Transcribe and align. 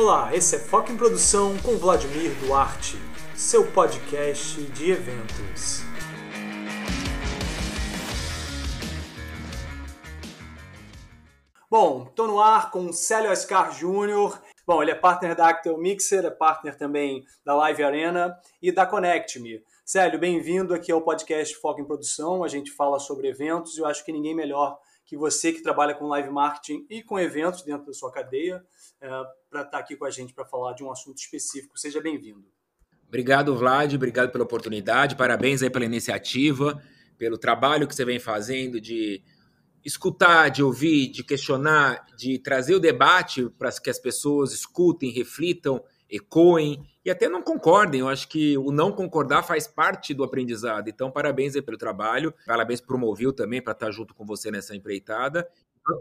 Olá, 0.00 0.32
esse 0.32 0.54
é 0.54 0.58
Foco 0.60 0.92
em 0.92 0.96
Produção 0.96 1.58
com 1.58 1.76
Vladimir 1.76 2.32
Duarte, 2.38 2.96
seu 3.34 3.66
podcast 3.72 4.62
de 4.62 4.92
eventos. 4.92 5.80
Bom, 11.68 12.06
estou 12.08 12.28
no 12.28 12.38
ar 12.38 12.70
com 12.70 12.92
Célio 12.92 13.32
Oscar 13.32 13.76
Júnior. 13.76 14.40
Bom, 14.64 14.80
ele 14.80 14.92
é 14.92 14.94
partner 14.94 15.34
da 15.34 15.48
Actel 15.48 15.76
Mixer, 15.76 16.24
é 16.24 16.30
partner 16.30 16.78
também 16.78 17.24
da 17.44 17.56
Live 17.56 17.82
Arena 17.82 18.38
e 18.62 18.70
da 18.70 18.86
Connect 18.86 19.40
Me. 19.40 19.60
Célio, 19.84 20.20
bem-vindo 20.20 20.74
aqui 20.74 20.92
ao 20.92 21.02
podcast 21.02 21.56
Foco 21.56 21.80
em 21.80 21.84
Produção. 21.84 22.44
A 22.44 22.48
gente 22.48 22.70
fala 22.70 23.00
sobre 23.00 23.26
eventos 23.26 23.76
e 23.76 23.80
eu 23.80 23.86
acho 23.86 24.04
que 24.04 24.12
ninguém 24.12 24.32
melhor 24.32 24.78
que 25.04 25.16
você 25.16 25.52
que 25.52 25.60
trabalha 25.60 25.92
com 25.92 26.06
live 26.06 26.30
marketing 26.30 26.86
e 26.88 27.02
com 27.02 27.18
eventos 27.18 27.62
dentro 27.62 27.86
da 27.86 27.92
sua 27.92 28.12
cadeia 28.12 28.64
é, 29.00 29.08
para 29.50 29.62
estar 29.62 29.70
tá 29.72 29.78
aqui 29.78 29.96
com 29.96 30.04
a 30.04 30.10
gente 30.10 30.32
para 30.32 30.44
falar 30.44 30.74
de 30.74 30.84
um 30.84 30.90
assunto 30.90 31.18
específico. 31.18 31.78
Seja 31.78 32.00
bem-vindo. 32.00 32.46
Obrigado, 33.06 33.56
Vlad. 33.56 33.94
Obrigado 33.94 34.30
pela 34.30 34.44
oportunidade. 34.44 35.16
Parabéns 35.16 35.62
aí 35.62 35.70
pela 35.70 35.84
iniciativa, 35.84 36.82
pelo 37.16 37.38
trabalho 37.38 37.88
que 37.88 37.94
você 37.94 38.04
vem 38.04 38.18
fazendo 38.18 38.80
de 38.80 39.22
escutar, 39.84 40.50
de 40.50 40.62
ouvir, 40.62 41.08
de 41.08 41.24
questionar, 41.24 42.04
de 42.16 42.38
trazer 42.38 42.74
o 42.74 42.80
debate 42.80 43.48
para 43.58 43.72
que 43.72 43.88
as 43.88 43.98
pessoas 43.98 44.52
escutem, 44.52 45.10
reflitam, 45.10 45.82
ecoem 46.10 46.86
e 47.02 47.10
até 47.10 47.28
não 47.28 47.42
concordem. 47.42 48.00
Eu 48.00 48.08
acho 48.08 48.28
que 48.28 48.58
o 48.58 48.70
não 48.70 48.92
concordar 48.92 49.42
faz 49.42 49.66
parte 49.66 50.12
do 50.12 50.22
aprendizado. 50.24 50.88
Então, 50.88 51.10
parabéns 51.10 51.56
aí 51.56 51.62
pelo 51.62 51.78
trabalho. 51.78 52.34
Parabéns 52.46 52.80
para 52.80 52.94
o 52.94 52.98
Movil 52.98 53.32
também, 53.32 53.62
para 53.62 53.72
estar 53.72 53.90
junto 53.90 54.14
com 54.14 54.26
você 54.26 54.50
nessa 54.50 54.76
empreitada. 54.76 55.48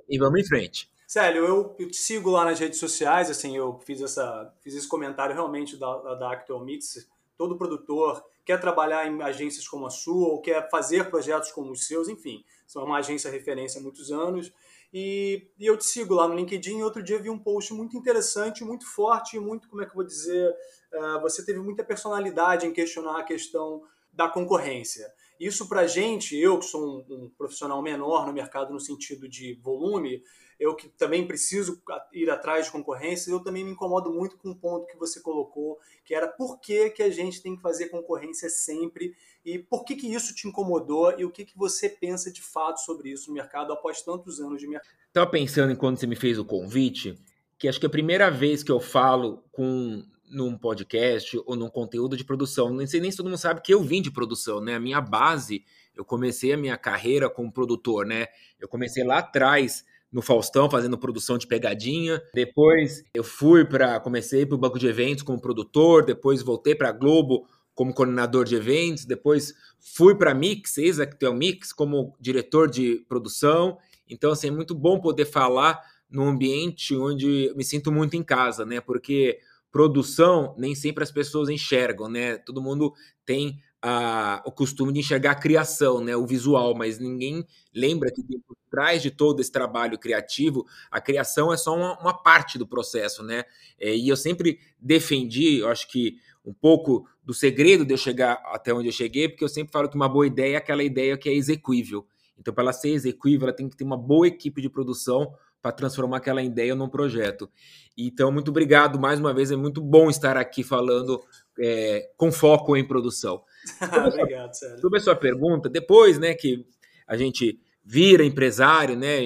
E 0.10 0.18
vamos 0.18 0.42
em 0.42 0.46
frente. 0.46 0.90
Célio, 1.08 1.46
eu, 1.46 1.76
eu, 1.80 1.90
te 1.90 1.96
sigo 1.96 2.30
lá 2.30 2.44
nas 2.44 2.60
redes 2.60 2.80
sociais, 2.80 3.30
assim, 3.30 3.56
eu 3.56 3.80
fiz, 3.86 4.02
essa, 4.02 4.54
fiz 4.60 4.76
esse 4.76 4.88
comentário 4.90 5.34
realmente 5.34 5.78
da, 5.78 6.16
da 6.16 6.34
Actual 6.34 6.60
Mix. 6.66 7.10
Todo 7.38 7.58
produtor 7.58 8.22
quer 8.44 8.60
trabalhar 8.60 9.08
em 9.08 9.22
agências 9.22 9.66
como 9.66 9.88
a 9.88 9.90
sua 9.90 10.28
ou 10.28 10.42
quer 10.42 10.70
fazer 10.70 11.10
projetos 11.10 11.50
como 11.54 11.72
os 11.72 11.88
seus, 11.88 12.10
enfim, 12.10 12.44
são 12.68 12.84
uma 12.84 12.98
agência 12.98 13.32
referência 13.32 13.80
há 13.80 13.82
muitos 13.82 14.12
anos. 14.12 14.52
E, 14.94 15.50
e, 15.58 15.66
eu 15.66 15.78
te 15.78 15.86
sigo 15.86 16.14
lá 16.14 16.28
no 16.28 16.36
LinkedIn 16.36 16.80
e 16.80 16.84
outro 16.84 17.02
dia 17.02 17.18
vi 17.18 17.30
um 17.30 17.40
post 17.40 17.74
muito 17.74 17.96
interessante, 17.96 18.66
muito 18.66 18.86
forte, 18.86 19.40
muito, 19.40 19.70
como 19.70 19.82
é 19.82 19.86
que 19.86 19.92
eu 19.92 19.96
vou 19.96 20.06
dizer, 20.06 20.54
uh, 20.94 21.22
você 21.22 21.46
teve 21.46 21.60
muita 21.60 21.86
personalidade 21.86 22.68
em 22.68 22.74
questionar 22.74 23.20
a 23.20 23.24
questão 23.24 23.82
da 24.12 24.28
concorrência. 24.28 25.10
Isso 25.40 25.68
para 25.68 25.88
gente, 25.88 26.36
eu 26.36 26.58
que 26.60 26.66
sou 26.66 27.06
um, 27.10 27.14
um, 27.14 27.30
profissional 27.38 27.82
menor 27.82 28.26
no 28.26 28.34
mercado 28.34 28.74
no 28.74 28.80
sentido 28.80 29.28
de 29.28 29.54
volume, 29.56 30.24
eu 30.60 30.76
que 30.76 30.90
também 30.90 31.28
preciso 31.28 31.82
ir 32.12 32.30
atrás 32.30 32.66
de 32.66 32.72
concorrência, 32.72 33.30
eu 33.30 33.40
também 33.40 33.64
me 33.64 33.72
incomodo 33.72 34.12
muito 34.12 34.38
com 34.38 34.50
o 34.50 34.56
ponto 34.56 34.88
que 34.88 34.98
você 34.98 35.20
colocou, 35.20 35.78
que 36.04 36.16
era 36.16 36.28
por 36.28 36.60
que, 36.60 36.90
que 36.90 37.04
a 37.04 37.12
gente 37.12 37.42
tem 37.42 37.56
que 37.56 37.62
fazer 37.62 37.90
concorrência 37.90 38.50
sempre 38.50 39.16
e 39.46 39.60
por 39.60 39.86
que, 39.86 39.96
que 39.96 40.12
isso 40.12 40.34
te 40.34 40.48
incomodou 40.48 41.18
e 41.18 41.24
o 41.24 41.32
que, 41.32 41.46
que 41.46 41.58
você 41.58 41.88
pensa 41.88 42.32
de 42.32 42.42
fato 42.42 42.82
sobre 42.82 43.12
isso 43.12 43.30
no 43.30 43.36
mercado 43.36 43.72
após 43.72 44.02
tantos 44.02 44.40
anos 44.40 44.60
de 44.60 44.68
mercado. 44.68 44.94
Estava 45.08 45.30
pensando 45.30 45.72
enquanto 45.72 46.00
você 46.00 46.08
me 46.08 46.16
fez 46.16 46.40
o 46.40 46.46
convite, 46.46 47.18
que 47.58 47.68
acho 47.68 47.80
que 47.80 47.86
a 47.86 47.90
primeira 47.90 48.30
vez 48.30 48.64
que 48.64 48.72
eu 48.72 48.80
falo 48.80 49.44
com 49.52 50.04
num 50.30 50.58
podcast 50.58 51.40
ou 51.46 51.56
num 51.56 51.70
conteúdo 51.70 52.18
de 52.18 52.24
produção. 52.24 52.74
Não 52.74 52.86
sei 52.86 53.00
nem 53.00 53.12
se 53.12 53.18
todo 53.18 53.28
mundo 53.28 53.38
sabe 53.38 53.62
que 53.62 53.74
eu 53.74 53.82
vim 53.82 54.02
de 54.02 54.12
produção, 54.12 54.62
né? 54.62 54.76
A 54.76 54.80
minha 54.80 55.02
base, 55.02 55.64
eu 55.96 56.04
comecei 56.04 56.54
a 56.54 56.58
minha 56.58 56.78
carreira 56.78 57.30
como 57.30 57.52
produtor, 57.52 58.06
né? 58.06 58.28
Eu 58.60 58.68
comecei 58.68 59.04
lá 59.04 59.20
atrás 59.20 59.86
no 60.12 60.22
Faustão 60.22 60.70
fazendo 60.70 60.98
produção 60.98 61.38
de 61.38 61.48
pegadinha. 61.48 62.22
Depois 62.34 63.04
eu 63.14 63.24
fui 63.24 63.66
para 63.66 64.00
comecei 64.00 64.46
para 64.46 64.56
o 64.56 64.60
banco 64.60 64.80
de 64.80 64.88
eventos 64.88 65.24
como 65.24 65.42
produtor, 65.42 66.06
depois 66.06 66.42
voltei 66.42 66.76
para 66.76 66.92
Globo 66.92 67.48
como 67.76 67.94
coordenador 67.94 68.44
de 68.44 68.56
eventos, 68.56 69.06
depois 69.06 69.54
fui 69.80 70.16
para 70.16 70.34
Mix, 70.34 70.78
ex-Actel 70.78 71.34
Mix 71.34 71.72
como 71.72 72.16
diretor 72.20 72.70
de 72.70 73.06
produção. 73.08 73.78
Então 74.10 74.32
assim, 74.32 74.48
é 74.48 74.52
muito 74.52 74.74
bom 74.74 75.00
poder 75.00 75.26
falar 75.26 75.80
num 76.10 76.28
ambiente 76.28 76.96
onde 76.96 77.54
me 77.56 77.64
sinto 77.64 77.92
muito 77.92 78.16
em 78.16 78.24
casa, 78.24 78.66
né? 78.66 78.80
Porque 78.80 79.40
produção 79.72 80.56
nem 80.58 80.74
sempre 80.74 81.04
as 81.04 81.12
pessoas 81.12 81.50
enxergam, 81.50 82.10
né? 82.10 82.38
Todo 82.38 82.62
mundo 82.62 82.94
tem 83.26 83.60
a, 83.82 84.42
o 84.46 84.52
costume 84.52 84.92
de 84.92 85.00
enxergar 85.00 85.32
a 85.32 85.36
criação, 85.36 86.02
né? 86.02 86.16
O 86.16 86.26
visual, 86.26 86.76
mas 86.76 87.00
ninguém 87.00 87.46
lembra 87.74 88.12
que 88.12 88.24
por 88.48 88.58
trás 88.70 89.02
de 89.02 89.12
todo 89.12 89.40
esse 89.40 89.52
trabalho 89.52 89.98
criativo, 89.98 90.66
a 90.92 91.00
criação 91.00 91.54
é 91.54 91.58
só 91.58 91.76
uma, 91.76 92.00
uma 92.00 92.14
parte 92.14 92.58
do 92.58 92.68
processo, 92.68 93.24
né? 93.24 93.44
É, 93.80 93.96
e 93.96 94.10
eu 94.10 94.18
sempre 94.18 94.60
defendi, 94.80 95.60
eu 95.60 95.70
acho 95.70 95.88
que 95.90 96.18
um 96.46 96.54
pouco 96.54 97.08
do 97.24 97.34
segredo 97.34 97.86
de 97.86 97.94
eu 97.94 97.98
chegar 97.98 98.42
até 98.46 98.74
onde 98.74 98.88
eu 98.88 98.94
cheguei, 98.94 99.28
porque 99.28 99.44
eu 99.44 99.50
sempre 99.50 99.72
falo 99.72 99.90
que 99.90 99.96
uma 99.96 100.10
boa 100.10 100.26
ideia 100.26 100.56
é 100.56 100.58
aquela 100.58 100.84
ideia 100.84 101.18
que 101.18 101.30
é 101.30 101.34
execuível. 101.34 102.08
Então, 102.40 102.54
para 102.54 102.64
ela 102.64 102.74
ser 102.74 102.90
execuível, 102.90 103.48
ela 103.48 103.56
tem 103.56 103.68
que 103.68 103.76
ter 103.76 103.84
uma 103.84 103.98
boa 103.98 104.28
equipe 104.28 104.62
de 104.62 104.70
produção 104.70 105.34
para 105.62 105.72
transformar 105.72 106.18
aquela 106.18 106.42
ideia 106.42 106.76
num 106.76 106.90
projeto. 106.90 107.50
Então, 107.98 108.32
muito 108.32 108.50
obrigado 108.50 109.00
mais 109.00 109.20
uma 109.20 109.34
vez, 109.34 109.52
é 109.52 109.56
muito 109.56 109.82
bom 109.82 110.10
estar 110.10 110.38
aqui 110.38 110.64
falando 110.64 111.22
é, 111.60 112.10
com 112.16 112.32
foco 112.32 112.76
em 112.78 112.88
produção. 112.88 113.42
obrigado, 114.08 114.54
Sérgio. 114.54 114.80
Sobre 114.80 115.00
a 115.00 115.02
sua 115.02 115.16
pergunta, 115.16 115.70
depois 115.70 116.20
né, 116.20 116.34
que 116.34 116.66
a 117.08 117.18
gente 117.18 117.60
vira 117.84 118.24
empresário, 118.24 118.96
né, 118.96 119.22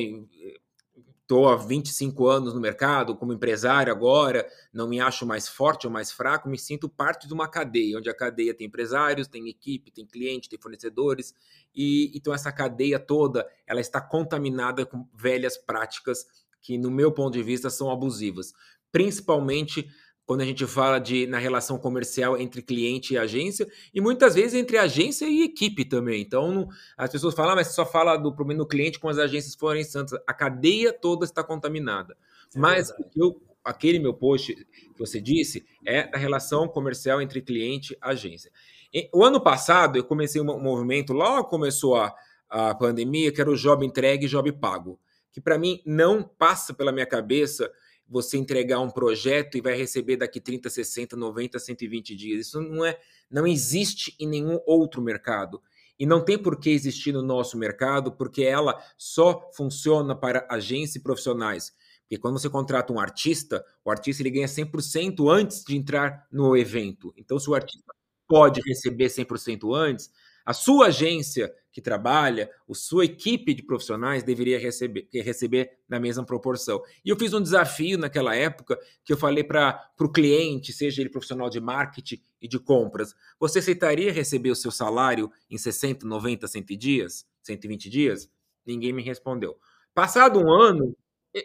estou 1.32 1.48
há 1.48 1.56
25 1.56 2.28
anos 2.28 2.54
no 2.54 2.60
mercado 2.60 3.16
como 3.16 3.32
empresário 3.32 3.90
agora, 3.90 4.46
não 4.74 4.86
me 4.86 5.00
acho 5.00 5.26
mais 5.26 5.48
forte 5.48 5.88
ou 5.88 5.94
mais 5.94 6.12
fraco, 6.12 6.50
me 6.50 6.60
sinto 6.60 6.90
parte 6.90 7.26
de 7.26 7.34
uma 7.34 7.48
cadeia, 7.48 7.98
onde 7.98 8.10
a 8.10 8.14
cadeia 8.14 8.54
tem 8.54 8.68
empresários, 8.68 9.30
tem 9.30 9.48
equipe, 9.48 9.92
tem 9.92 10.06
cliente, 10.06 10.50
tem 10.50 10.60
fornecedores, 10.60 11.34
e 11.74 12.12
então 12.14 12.34
essa 12.34 12.52
cadeia 12.52 13.00
toda 13.00 13.48
ela 13.66 13.80
está 13.80 14.02
contaminada 14.02 14.86
com 14.86 15.08
velhas 15.16 15.58
práticas 15.58 16.26
que, 16.62 16.78
no 16.78 16.92
meu 16.92 17.14
ponto 17.14 17.32
de 17.32 17.42
vista, 17.42 17.70
são 17.70 17.90
abusivas, 17.90 18.54
principalmente 18.92 19.90
quando 20.32 20.44
a 20.44 20.46
gente 20.46 20.66
fala 20.66 20.98
de 20.98 21.28
na 21.28 21.38
relação 21.38 21.78
comercial 21.78 22.38
entre 22.38 22.62
cliente 22.62 23.14
e 23.16 23.18
agência, 23.18 23.68
e 23.94 24.00
muitas 24.00 24.34
vezes 24.34 24.54
entre 24.54 24.78
agência 24.78 25.26
e 25.26 25.44
equipe 25.44 25.84
também. 25.84 26.22
Então, 26.22 26.54
não, 26.54 26.70
as 26.96 27.12
pessoas 27.12 27.36
falam, 27.36 27.52
ah, 27.52 27.56
mas 27.58 27.76
só 27.76 27.86
fala 27.86 28.16
do 28.16 28.34
problema 28.34 28.60
do 28.60 28.66
cliente 28.66 28.98
com 28.98 29.10
as 29.10 29.18
agências 29.18 29.56
forem 29.56 29.84
santas. 29.84 30.18
A 30.26 30.34
cadeia 30.34 30.94
toda 30.94 31.26
está 31.26 31.44
contaminada. 31.44 32.16
É 32.56 32.58
mas 32.58 32.94
eu, 33.14 33.42
aquele 33.62 34.00
meu 34.00 34.14
post 34.14 34.56
que 34.56 34.98
você 34.98 35.20
disse 35.20 35.66
é 35.86 36.08
da 36.08 36.18
relação 36.18 36.66
comercial 36.66 37.22
entre 37.22 37.42
cliente 37.42 37.92
e 37.92 37.98
agência. 38.00 38.50
E, 38.94 39.10
o 39.14 39.26
ano 39.26 39.42
passado, 39.42 39.98
eu 39.98 40.04
comecei 40.06 40.40
um 40.40 40.46
movimento, 40.46 41.12
logo 41.12 41.50
começou 41.50 41.98
a, 41.98 42.16
a 42.50 42.74
pandemia, 42.74 43.34
que 43.34 43.42
era 43.42 43.52
o 43.52 43.58
Job 43.58 43.86
Entregue 43.86 44.28
e 44.28 44.30
Job 44.30 44.50
Pago, 44.54 44.98
que 45.30 45.42
para 45.42 45.58
mim 45.58 45.82
não 45.86 46.24
passa 46.24 46.74
pela 46.74 46.94
minha 46.94 47.06
cabeça 47.06 47.70
você 48.12 48.38
entregar 48.38 48.82
um 48.82 48.90
projeto 48.90 49.58
e 49.58 49.62
vai 49.62 49.74
receber 49.74 50.18
daqui 50.18 50.42
30, 50.42 50.70
60, 50.70 51.16
90, 51.16 51.58
120 51.58 52.14
dias. 52.14 52.48
Isso 52.48 52.62
não 52.62 52.84
é, 52.84 53.00
não 53.30 53.48
existe 53.48 54.14
em 54.20 54.28
nenhum 54.28 54.60
outro 54.66 55.02
mercado. 55.02 55.62
E 55.98 56.06
não 56.06 56.20
tem 56.20 56.38
por 56.38 56.60
que 56.60 56.70
existir 56.70 57.14
no 57.14 57.22
nosso 57.22 57.58
mercado, 57.58 58.12
porque 58.12 58.44
ela 58.44 58.78
só 58.98 59.50
funciona 59.56 60.14
para 60.14 60.46
agências 60.50 60.98
e 60.98 61.00
profissionais. 61.00 61.72
Porque 62.02 62.18
quando 62.18 62.38
você 62.38 62.50
contrata 62.50 62.92
um 62.92 63.00
artista, 63.00 63.64
o 63.86 63.90
artista 63.90 64.22
ele 64.22 64.32
ganha 64.32 64.48
100% 64.48 65.32
antes 65.32 65.64
de 65.64 65.78
entrar 65.78 66.28
no 66.30 66.58
evento. 66.58 67.14
Então, 67.16 67.40
se 67.40 67.50
o 67.50 67.56
artista 67.56 67.94
pode 68.28 68.60
receber 68.68 69.08
100% 69.08 69.74
antes, 69.74 70.12
a 70.46 70.54
sua 70.54 70.88
agência 70.88 71.54
que 71.72 71.82
trabalha, 71.82 72.50
a 72.70 72.74
sua 72.74 73.06
equipe 73.06 73.54
de 73.54 73.64
profissionais 73.64 74.24
deveria 74.24 74.60
receber, 74.60 75.08
receber 75.14 75.72
na 75.88 76.00
mesma 76.00 76.26
proporção. 76.26 76.82
E 77.04 77.10
eu 77.10 77.18
fiz 77.18 77.34
um 77.34 77.42
desafio 77.42 77.98
naquela 77.98 78.36
época 78.36 78.78
que 79.06 79.14
eu 79.14 79.18
falei 79.18 79.44
para 79.44 79.80
o 80.00 80.12
cliente, 80.12 80.74
seja 80.74 81.02
ele 81.02 81.10
profissional 81.10 81.50
de 81.50 81.62
marketing 81.62 82.22
e 82.42 82.48
de 82.48 82.60
compras, 82.60 83.16
você 83.40 83.60
aceitaria 83.60 84.12
receber 84.12 84.52
o 84.52 84.56
seu 84.56 84.72
salário 84.72 85.32
em 85.50 85.58
60, 85.58 86.06
90, 86.06 86.48
100 86.48 86.64
dias, 86.78 87.26
120 87.44 87.90
dias? 87.90 88.30
Ninguém 88.66 88.92
me 88.92 89.02
respondeu. 89.02 89.58
Passado 89.94 90.40
um 90.40 90.52
ano, 90.52 90.96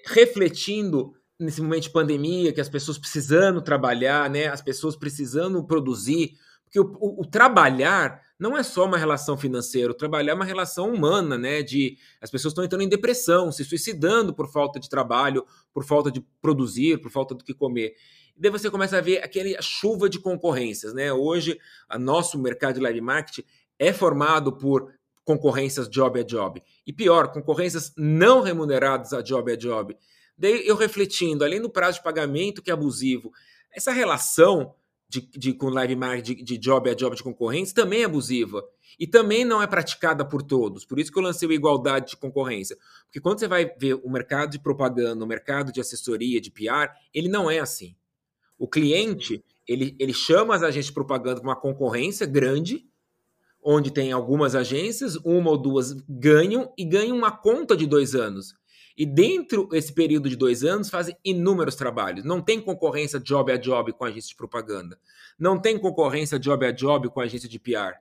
refletindo 0.07 1.15
nesse 1.39 1.61
momento 1.61 1.85
de 1.85 1.91
pandemia, 1.91 2.53
que 2.53 2.61
as 2.61 2.69
pessoas 2.69 2.99
precisando 2.99 3.61
trabalhar, 3.61 4.31
né, 4.31 4.47
as 4.47 4.63
pessoas 4.63 4.97
precisando 4.97 5.63
produzir, 5.65 6.33
porque 6.67 6.79
o, 6.79 6.97
o, 7.01 7.23
o 7.23 7.25
trabalhar 7.25 8.21
não 8.39 8.57
é 8.57 8.63
só 8.63 8.85
uma 8.85 8.99
relação 8.99 9.37
financeira, 9.37 9.91
o 9.91 9.95
trabalhar 9.95 10.33
é 10.33 10.35
uma 10.35 10.45
relação 10.45 10.93
humana, 10.93 11.39
né? 11.39 11.63
De 11.63 11.97
as 12.21 12.31
pessoas 12.31 12.53
estão 12.53 12.65
entrando 12.65 12.83
em 12.83 12.89
depressão, 12.89 13.51
se 13.51 13.65
suicidando 13.65 14.35
por 14.35 14.51
falta 14.51 14.79
de 14.79 14.91
trabalho, 14.91 15.47
por 15.73 15.85
falta 15.85 16.11
de 16.11 16.21
produzir, 16.43 17.01
por 17.01 17.11
falta 17.11 17.35
do 17.35 17.43
que 17.43 17.55
comer. 17.55 17.95
E 18.37 18.41
daí 18.41 18.51
você 18.51 18.71
começa 18.71 18.99
a 18.99 19.01
ver 19.01 19.25
aquela 19.25 19.63
chuva 19.63 20.09
de 20.11 20.19
concorrências, 20.19 20.93
né? 20.93 21.11
Hoje, 21.13 21.59
o 21.91 21.99
nosso 21.99 22.39
mercado 22.39 22.75
de 22.75 22.81
live 22.81 23.01
marketing 23.01 23.45
é 23.79 23.93
formado 23.93 24.53
por 24.53 24.93
concorrências 25.25 25.89
job 25.89 26.21
a 26.21 26.23
job. 26.23 26.63
E 26.87 26.93
pior, 26.93 27.33
concorrências 27.33 27.93
não 27.97 28.43
remuneradas 28.43 29.13
a 29.13 29.23
job 29.23 29.51
a 29.51 29.57
job. 29.57 29.97
Daí 30.37 30.67
eu 30.67 30.77
refletindo, 30.77 31.43
além 31.43 31.61
do 31.61 31.71
prazo 31.71 31.99
de 31.99 32.05
pagamento 32.05 32.63
que 32.63 32.71
é 32.71 32.75
abusivo, 32.75 33.33
essa 33.73 33.93
relação 33.93 34.75
de, 35.09 35.21
de 35.21 35.53
com 35.53 35.69
live 35.69 35.97
marketing 35.97 36.35
de, 36.37 36.43
de 36.43 36.59
job 36.59 36.91
a 36.91 36.95
job 36.95 37.15
de 37.15 37.23
concorrência 37.23 37.75
também 37.75 38.03
é 38.03 38.05
abusiva 38.05 38.65
e 38.99 39.07
também 39.07 39.45
não 39.45 39.63
é 39.63 39.67
praticada 39.67 40.25
por 40.25 40.43
todos. 40.43 40.85
Por 40.85 40.99
isso 40.99 41.13
que 41.13 41.19
eu 41.19 41.23
lancei 41.23 41.49
o 41.49 41.53
igualdade 41.53 42.11
de 42.11 42.17
concorrência. 42.17 42.77
Porque 43.05 43.21
quando 43.21 43.39
você 43.39 43.47
vai 43.47 43.71
ver 43.79 43.95
o 43.95 44.11
mercado 44.11 44.51
de 44.51 44.59
propaganda, 44.59 45.25
o 45.25 45.29
mercado 45.29 45.71
de 45.71 45.81
assessoria, 45.81 46.41
de 46.41 46.51
PR, 46.51 46.91
ele 47.13 47.29
não 47.29 47.51
é 47.51 47.59
assim. 47.59 47.95
O 48.59 48.67
cliente, 48.67 49.45
ele, 49.69 49.95
ele 49.99 50.15
chama 50.15 50.55
as 50.55 50.63
agências 50.63 50.87
de 50.87 50.93
propaganda 50.93 51.41
para 51.41 51.49
uma 51.49 51.61
concorrência 51.61 52.27
grande, 52.27 52.89
onde 53.63 53.91
tem 53.91 54.13
algumas 54.13 54.55
agências, 54.55 55.17
uma 55.17 55.51
ou 55.51 55.59
duas 55.59 55.93
ganham 56.09 56.73
e 56.79 56.85
ganham 56.85 57.17
uma 57.17 57.31
conta 57.31 57.77
de 57.77 57.87
dois 57.87 58.15
anos. 58.15 58.55
E 58.97 59.05
dentro 59.05 59.67
desse 59.67 59.93
período 59.93 60.29
de 60.29 60.37
dois 60.37 60.65
anos 60.65 60.89
fazem 60.89 61.17
inúmeros 61.23 61.75
trabalhos. 61.75 62.25
Não 62.25 62.41
tem 62.41 62.61
concorrência 62.61 63.21
job 63.21 63.53
a 63.53 63.57
job 63.57 63.93
com 63.93 64.05
a 64.05 64.09
agência 64.09 64.31
de 64.31 64.37
propaganda. 64.37 64.99
Não 65.39 65.61
tem 65.61 65.79
concorrência 65.79 66.39
job 66.39 66.65
a 66.65 66.73
job 66.73 67.11
com 67.11 67.21
a 67.21 67.25
agência 67.25 67.49
de 67.49 67.59
PR. 67.59 67.95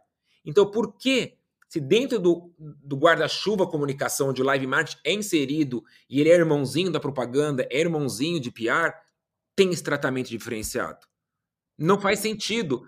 Então, 0.45 0.69
por 0.69 0.93
que, 0.97 1.33
se 1.67 1.81
dentro 1.81 2.17
do, 2.17 2.49
do 2.57 2.95
guarda-chuva 2.95 3.67
comunicação 3.67 4.31
de 4.31 4.41
live 4.41 4.67
marketing 4.67 5.01
é 5.03 5.11
inserido 5.11 5.83
e 6.09 6.21
ele 6.21 6.29
é 6.29 6.35
irmãozinho 6.35 6.91
da 6.91 6.99
propaganda, 6.99 7.67
é 7.69 7.79
irmãozinho 7.79 8.39
de 8.39 8.49
PR, 8.49 8.93
tem 9.53 9.71
esse 9.71 9.83
tratamento 9.83 10.29
diferenciado? 10.29 11.05
Não 11.77 11.99
faz 11.99 12.19
sentido. 12.19 12.83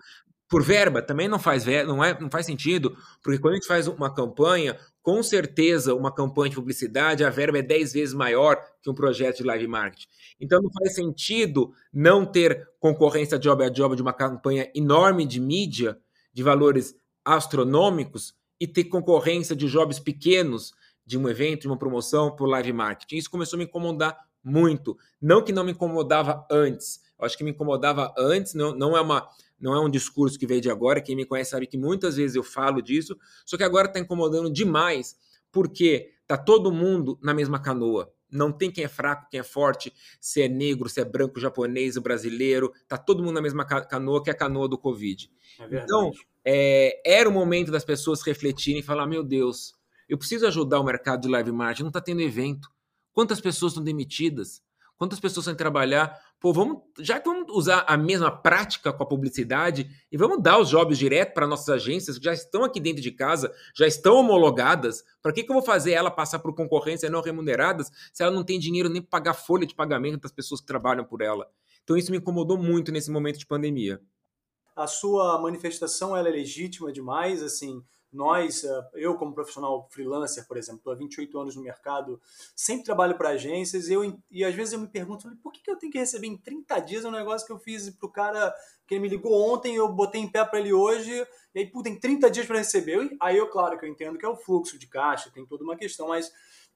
Por 0.48 0.62
verba, 0.62 1.02
também 1.02 1.28
não 1.28 1.38
faz, 1.38 1.66
não, 1.86 2.02
é, 2.02 2.18
não 2.18 2.30
faz 2.30 2.46
sentido, 2.46 2.96
porque 3.22 3.38
quando 3.38 3.52
a 3.52 3.56
gente 3.56 3.66
faz 3.66 3.86
uma 3.86 4.12
campanha, 4.12 4.78
com 5.02 5.22
certeza 5.22 5.94
uma 5.94 6.14
campanha 6.14 6.50
de 6.50 6.56
publicidade, 6.56 7.24
a 7.24 7.30
verba 7.30 7.58
é 7.58 7.62
10 7.62 7.92
vezes 7.92 8.14
maior 8.14 8.56
que 8.82 8.90
um 8.90 8.94
projeto 8.94 9.38
de 9.38 9.44
live 9.44 9.66
marketing. 9.66 10.06
Então 10.40 10.62
não 10.62 10.70
faz 10.72 10.94
sentido 10.94 11.72
não 11.92 12.24
ter 12.24 12.66
concorrência 12.80 13.38
job 13.38 13.62
a 13.64 13.68
job 13.68 13.94
de 13.94 14.02
uma 14.02 14.12
campanha 14.12 14.70
enorme 14.74 15.26
de 15.26 15.40
mídia, 15.40 15.98
de 16.32 16.42
valores 16.42 16.94
astronômicos 17.24 18.34
e 18.60 18.66
ter 18.66 18.84
concorrência 18.84 19.54
de 19.54 19.66
jobs 19.66 19.98
pequenos 19.98 20.72
de 21.04 21.18
um 21.18 21.28
evento, 21.28 21.62
de 21.62 21.68
uma 21.68 21.78
promoção 21.78 22.34
por 22.34 22.46
live 22.48 22.72
marketing. 22.72 23.16
Isso 23.16 23.30
começou 23.30 23.56
a 23.56 23.58
me 23.58 23.64
incomodar 23.64 24.16
muito. 24.42 24.96
Não 25.20 25.42
que 25.42 25.52
não 25.52 25.64
me 25.64 25.72
incomodava 25.72 26.46
antes. 26.50 27.00
Eu 27.18 27.26
acho 27.26 27.36
que 27.36 27.44
me 27.44 27.50
incomodava 27.50 28.14
antes, 28.16 28.54
não, 28.54 28.74
não 28.74 28.96
é 28.96 29.00
uma 29.00 29.28
não 29.60 29.74
é 29.74 29.80
um 29.80 29.90
discurso 29.90 30.38
que 30.38 30.46
veio 30.46 30.60
de 30.60 30.70
agora. 30.70 31.00
Quem 31.00 31.16
me 31.16 31.24
conhece 31.24 31.50
sabe 31.50 31.66
que 31.66 31.76
muitas 31.76 32.16
vezes 32.16 32.36
eu 32.36 32.42
falo 32.42 32.80
disso, 32.80 33.16
só 33.44 33.56
que 33.56 33.64
agora 33.64 33.88
está 33.88 33.98
incomodando 33.98 34.50
demais, 34.50 35.16
porque 35.50 36.12
tá 36.26 36.36
todo 36.36 36.70
mundo 36.70 37.18
na 37.22 37.34
mesma 37.34 37.60
canoa. 37.60 38.12
Não 38.30 38.52
tem 38.52 38.70
quem 38.70 38.84
é 38.84 38.88
fraco, 38.88 39.26
quem 39.30 39.40
é 39.40 39.42
forte, 39.42 39.92
se 40.20 40.42
é 40.42 40.48
negro, 40.48 40.88
se 40.88 41.00
é 41.00 41.04
branco, 41.04 41.40
japonês, 41.40 41.96
brasileiro. 41.96 42.72
Tá 42.86 42.98
todo 42.98 43.22
mundo 43.22 43.34
na 43.34 43.40
mesma 43.40 43.64
canoa, 43.64 44.22
que 44.22 44.28
é 44.28 44.32
a 44.32 44.36
canoa 44.36 44.68
do 44.68 44.76
Covid. 44.76 45.30
É 45.58 45.64
então, 45.82 46.12
é, 46.44 47.00
era 47.04 47.28
o 47.28 47.32
momento 47.32 47.72
das 47.72 47.84
pessoas 47.84 48.20
refletirem 48.20 48.80
e 48.80 48.84
falar: 48.84 49.06
meu 49.06 49.24
Deus, 49.24 49.74
eu 50.08 50.18
preciso 50.18 50.46
ajudar 50.46 50.78
o 50.78 50.84
mercado 50.84 51.22
de 51.22 51.28
live 51.28 51.52
marketing, 51.52 51.82
não 51.84 51.88
está 51.88 52.02
tendo 52.02 52.20
evento. 52.20 52.68
Quantas 53.14 53.40
pessoas 53.40 53.72
estão 53.72 53.82
demitidas? 53.82 54.62
Quantas 54.98 55.20
pessoas 55.20 55.46
vão 55.46 55.54
trabalhar? 55.54 56.18
Pô, 56.40 56.52
vamos, 56.52 56.82
já 57.00 57.18
que 57.18 57.28
vamos 57.28 57.52
usar 57.52 57.84
a 57.88 57.96
mesma 57.96 58.30
prática 58.30 58.92
com 58.92 59.02
a 59.02 59.06
publicidade 59.06 59.90
e 60.10 60.16
vamos 60.16 60.40
dar 60.40 60.60
os 60.60 60.68
jobs 60.68 60.96
direto 60.96 61.34
para 61.34 61.48
nossas 61.48 61.68
agências 61.68 62.16
que 62.16 62.24
já 62.24 62.32
estão 62.32 62.62
aqui 62.62 62.78
dentro 62.78 63.02
de 63.02 63.10
casa, 63.10 63.52
já 63.74 63.86
estão 63.86 64.16
homologadas. 64.16 65.02
Para 65.20 65.32
que, 65.32 65.42
que 65.42 65.50
eu 65.50 65.54
vou 65.54 65.64
fazer 65.64 65.92
ela 65.92 66.10
passar 66.10 66.38
por 66.38 66.54
concorrência 66.54 67.10
não 67.10 67.20
remuneradas 67.20 67.90
se 68.12 68.22
ela 68.22 68.32
não 68.32 68.44
tem 68.44 68.58
dinheiro 68.58 68.88
nem 68.88 69.02
para 69.02 69.10
pagar 69.10 69.34
folha 69.34 69.66
de 69.66 69.74
pagamento 69.74 70.20
das 70.20 70.32
pessoas 70.32 70.60
que 70.60 70.66
trabalham 70.66 71.04
por 71.04 71.22
ela? 71.22 71.48
Então 71.82 71.96
isso 71.96 72.12
me 72.12 72.18
incomodou 72.18 72.56
muito 72.56 72.92
nesse 72.92 73.10
momento 73.10 73.38
de 73.38 73.46
pandemia 73.46 74.00
a 74.78 74.86
sua 74.86 75.40
manifestação 75.40 76.16
ela 76.16 76.28
é 76.28 76.32
legítima 76.32 76.92
demais, 76.92 77.42
assim, 77.42 77.82
nós, 78.12 78.64
eh, 78.64 78.88
eu 78.94 79.16
como 79.16 79.34
profissional 79.34 79.86
freelancer, 79.90 80.46
por 80.46 80.56
exemplo, 80.56 80.78
estou 80.78 80.92
há 80.92 80.96
28 80.96 81.38
anos 81.38 81.56
no 81.56 81.62
mercado, 81.62 82.20
sempre 82.56 82.84
trabalho 82.84 83.16
para 83.16 83.30
agências 83.30 83.88
eu, 83.88 84.18
e 84.30 84.44
às 84.44 84.54
vezes 84.54 84.72
eu 84.72 84.80
me 84.80 84.88
pergunto, 84.88 85.30
por 85.42 85.52
que 85.52 85.70
eu 85.70 85.76
tenho 85.76 85.92
que 85.92 85.98
receber 85.98 86.26
em 86.26 86.36
30 86.36 86.80
dias 86.80 87.04
um 87.04 87.10
negócio 87.10 87.46
que 87.46 87.52
eu 87.52 87.58
fiz 87.58 87.90
para 87.90 88.06
o 88.06 88.12
cara 88.12 88.54
que 88.86 88.94
ele 88.94 89.02
me 89.02 89.08
ligou 89.08 89.32
ontem, 89.52 89.76
eu 89.76 89.88
botei 89.88 90.20
em 90.20 90.30
pé 90.30 90.44
para 90.44 90.58
ele 90.58 90.72
hoje, 90.72 91.26
e 91.54 91.58
aí, 91.60 91.66
pô, 91.66 91.82
tem 91.82 91.98
30 91.98 92.30
dias 92.30 92.46
para 92.46 92.58
receber. 92.58 93.16
Aí 93.20 93.36
eu, 93.36 93.48
claro 93.48 93.78
que 93.78 93.84
eu 93.84 93.90
entendo 93.90 94.18
que 94.18 94.24
é 94.24 94.28
o 94.28 94.36
fluxo 94.36 94.78
de 94.78 94.86
caixa, 94.86 95.30
tem 95.30 95.44
toda 95.44 95.64
uma 95.64 95.76
questão, 95.76 96.08
mas 96.08 96.32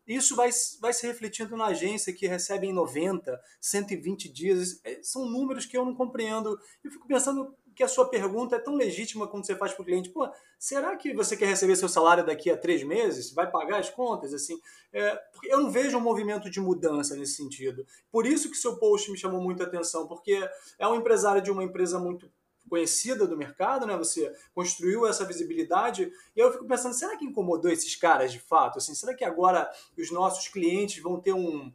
isso 0.07 0.35
vai, 0.35 0.51
vai 0.81 0.93
se 0.93 1.07
refletindo 1.07 1.57
na 1.57 1.67
agência 1.67 2.13
que 2.13 2.27
recebe 2.27 2.67
em 2.67 2.73
90, 2.73 3.41
120 3.61 4.29
dias. 4.29 4.81
É, 4.83 5.01
são 5.03 5.27
números 5.27 5.65
que 5.65 5.77
eu 5.77 5.85
não 5.85 5.95
compreendo. 5.95 6.59
Eu 6.83 6.91
fico 6.91 7.07
pensando, 7.07 7.55
que 7.75 7.83
a 7.83 7.89
sua 7.89 8.09
pergunta 8.09 8.57
é 8.57 8.59
tão 8.59 8.75
legítima 8.75 9.27
quando 9.27 9.47
você 9.47 9.57
faz 9.57 9.73
para 9.73 9.83
o 9.83 9.85
cliente, 9.85 10.11
pô, 10.11 10.29
será 10.59 10.97
que 10.97 11.13
você 11.13 11.37
quer 11.37 11.47
receber 11.47 11.77
seu 11.77 11.89
salário 11.89 12.25
daqui 12.25 12.51
a 12.51 12.57
três 12.57 12.83
meses? 12.83 13.33
Vai 13.33 13.51
pagar 13.51 13.79
as 13.79 13.91
contas? 13.91 14.33
Assim, 14.35 14.59
é, 14.93 15.21
eu 15.45 15.61
não 15.61 15.71
vejo 15.71 15.97
um 15.97 16.01
movimento 16.01 16.51
de 16.51 16.61
mudança 16.61 17.17
nesse 17.17 17.35
sentido. 17.35 17.87
Por 18.11 18.27
isso 18.27 18.51
que 18.51 18.57
seu 18.57 18.77
post 18.77 19.11
me 19.11 19.19
chamou 19.19 19.41
muita 19.41 19.65
atenção, 19.65 20.07
porque 20.07 20.49
é 20.79 20.87
um 20.87 20.97
empresário 20.97 21.43
de 21.43 21.51
uma 21.51 21.65
empresa 21.65 21.99
muito 21.99 22.31
conhecida 22.69 23.27
do 23.27 23.37
mercado, 23.37 23.87
né? 23.87 23.97
Você 23.97 24.33
construiu 24.55 25.07
essa 25.07 25.25
visibilidade 25.25 26.11
e 26.35 26.41
eu 26.41 26.53
fico 26.53 26.67
pensando, 26.67 26.95
será 26.95 27.17
que 27.17 27.25
incomodou 27.25 27.71
esses 27.71 27.95
caras 27.97 28.33
de 28.33 28.39
fato? 28.39 28.79
Assim, 28.79 28.95
será 28.95 29.15
que 29.15 29.25
agora 29.25 29.71
os 29.99 30.11
nossos 30.11 30.49
clientes 30.49 31.03
vão 31.03 31.21
ter 31.21 31.33
um 31.33 31.73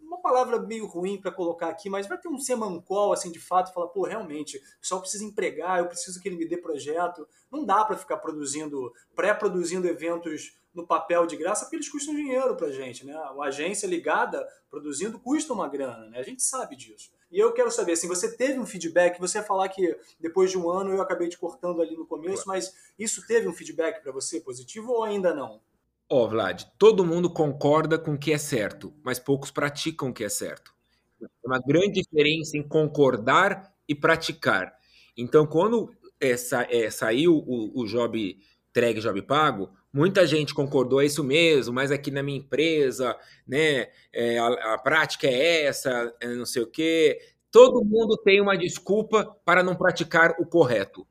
uma 0.00 0.20
palavra 0.20 0.60
meio 0.60 0.86
ruim 0.86 1.20
para 1.20 1.32
colocar 1.32 1.68
aqui, 1.68 1.88
mas 1.88 2.06
vai 2.06 2.18
ter 2.18 2.28
um 2.28 2.38
semancol, 2.38 3.12
assim, 3.12 3.30
de 3.30 3.40
fato, 3.40 3.72
falar, 3.72 3.88
pô, 3.88 4.04
realmente, 4.04 4.58
o 4.58 4.80
pessoal 4.80 5.00
precisa 5.00 5.24
empregar, 5.24 5.78
eu 5.78 5.88
preciso 5.88 6.20
que 6.20 6.28
ele 6.28 6.36
me 6.36 6.48
dê 6.48 6.56
projeto. 6.56 7.26
Não 7.50 7.64
dá 7.64 7.84
para 7.84 7.96
ficar 7.96 8.18
produzindo, 8.18 8.92
pré-produzindo 9.14 9.88
eventos 9.88 10.56
no 10.74 10.86
papel 10.86 11.26
de 11.26 11.36
graça, 11.36 11.64
porque 11.64 11.76
eles 11.76 11.88
custam 11.88 12.14
dinheiro 12.14 12.54
para 12.54 12.70
gente, 12.70 13.06
né? 13.06 13.14
A 13.14 13.44
agência 13.44 13.86
ligada, 13.86 14.46
produzindo, 14.68 15.18
custa 15.18 15.52
uma 15.52 15.68
grana, 15.68 16.10
né? 16.10 16.18
A 16.18 16.22
gente 16.22 16.42
sabe 16.42 16.76
disso. 16.76 17.10
E 17.30 17.38
eu 17.38 17.52
quero 17.52 17.70
saber, 17.70 17.92
assim, 17.92 18.06
você 18.06 18.36
teve 18.36 18.58
um 18.58 18.66
feedback, 18.66 19.18
você 19.18 19.38
ia 19.38 19.44
falar 19.44 19.68
que 19.70 19.98
depois 20.20 20.50
de 20.50 20.58
um 20.58 20.70
ano 20.70 20.92
eu 20.92 21.00
acabei 21.00 21.28
te 21.28 21.38
cortando 21.38 21.80
ali 21.80 21.96
no 21.96 22.06
começo, 22.06 22.44
mas 22.46 22.74
isso 22.98 23.26
teve 23.26 23.48
um 23.48 23.54
feedback 23.54 24.02
para 24.02 24.12
você 24.12 24.40
positivo 24.40 24.92
ou 24.92 25.02
ainda 25.02 25.34
não? 25.34 25.60
Ó, 26.08 26.24
oh, 26.24 26.28
Vlad, 26.28 26.62
todo 26.78 27.04
mundo 27.04 27.28
concorda 27.28 27.98
com 27.98 28.12
o 28.12 28.18
que 28.18 28.32
é 28.32 28.38
certo, 28.38 28.94
mas 29.02 29.18
poucos 29.18 29.50
praticam 29.50 30.10
o 30.10 30.12
que 30.12 30.22
é 30.22 30.28
certo. 30.28 30.72
Tem 31.18 31.28
uma 31.44 31.58
grande 31.58 32.00
diferença 32.00 32.56
em 32.56 32.62
concordar 32.62 33.74
e 33.88 33.94
praticar. 33.94 34.72
Então, 35.16 35.46
quando 35.46 35.90
é, 36.20 36.36
sa 36.36 36.66
é, 36.70 36.90
saiu 36.90 37.36
o, 37.36 37.82
o 37.82 37.86
Job 37.86 38.38
Entregue, 38.70 39.00
Job 39.00 39.20
Pago, 39.22 39.70
muita 39.92 40.26
gente 40.26 40.54
concordou, 40.54 41.00
é 41.00 41.06
isso 41.06 41.24
mesmo, 41.24 41.74
mas 41.74 41.90
aqui 41.90 42.10
na 42.10 42.22
minha 42.22 42.38
empresa, 42.38 43.16
né, 43.46 43.88
é, 44.12 44.38
a, 44.38 44.74
a, 44.74 44.78
prática 44.78 45.26
é 45.26 45.64
essa, 45.64 46.14
é 46.20 46.28
não 46.28 46.46
sei 46.46 46.62
o 46.62 46.70
quê. 46.70 47.18
Todo 47.50 47.84
mundo 47.84 48.16
tem 48.18 48.40
uma 48.40 48.56
desculpa 48.56 49.24
para 49.44 49.62
não 49.62 49.74
praticar 49.74 50.36
o 50.38 50.46
correto. 50.46 51.06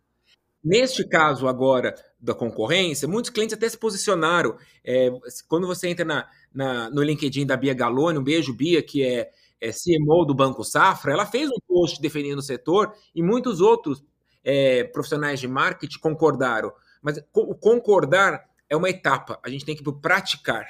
Neste 0.65 1.07
caso 1.07 1.47
agora 1.47 1.93
da 2.19 2.33
concorrência, 2.33 3.07
muitos 3.07 3.29
clientes 3.29 3.55
até 3.55 3.69
se 3.69 3.77
posicionaram. 3.77 4.57
É, 4.83 5.11
quando 5.47 5.67
você 5.67 5.89
entra 5.89 6.03
na, 6.03 6.27
na, 6.51 6.89
no 6.89 7.03
LinkedIn 7.03 7.45
da 7.45 7.55
Bia 7.55 7.75
Galone, 7.75 8.17
um 8.17 8.23
beijo, 8.23 8.51
Bia, 8.51 8.81
que 8.81 9.03
é, 9.03 9.29
é 9.61 9.69
CMO 9.71 10.25
do 10.25 10.33
Banco 10.33 10.63
Safra, 10.63 11.13
ela 11.13 11.27
fez 11.27 11.51
um 11.51 11.59
post 11.67 12.01
defendendo 12.01 12.39
o 12.39 12.41
setor 12.41 12.91
e 13.13 13.21
muitos 13.21 13.61
outros 13.61 14.03
é, 14.43 14.83
profissionais 14.85 15.39
de 15.39 15.47
marketing 15.47 15.99
concordaram. 15.99 16.73
Mas 16.99 17.23
o 17.31 17.53
concordar 17.53 18.43
é 18.67 18.75
uma 18.75 18.89
etapa, 18.89 19.39
a 19.43 19.49
gente 19.49 19.65
tem 19.65 19.75
que 19.75 19.83
praticar. 20.01 20.65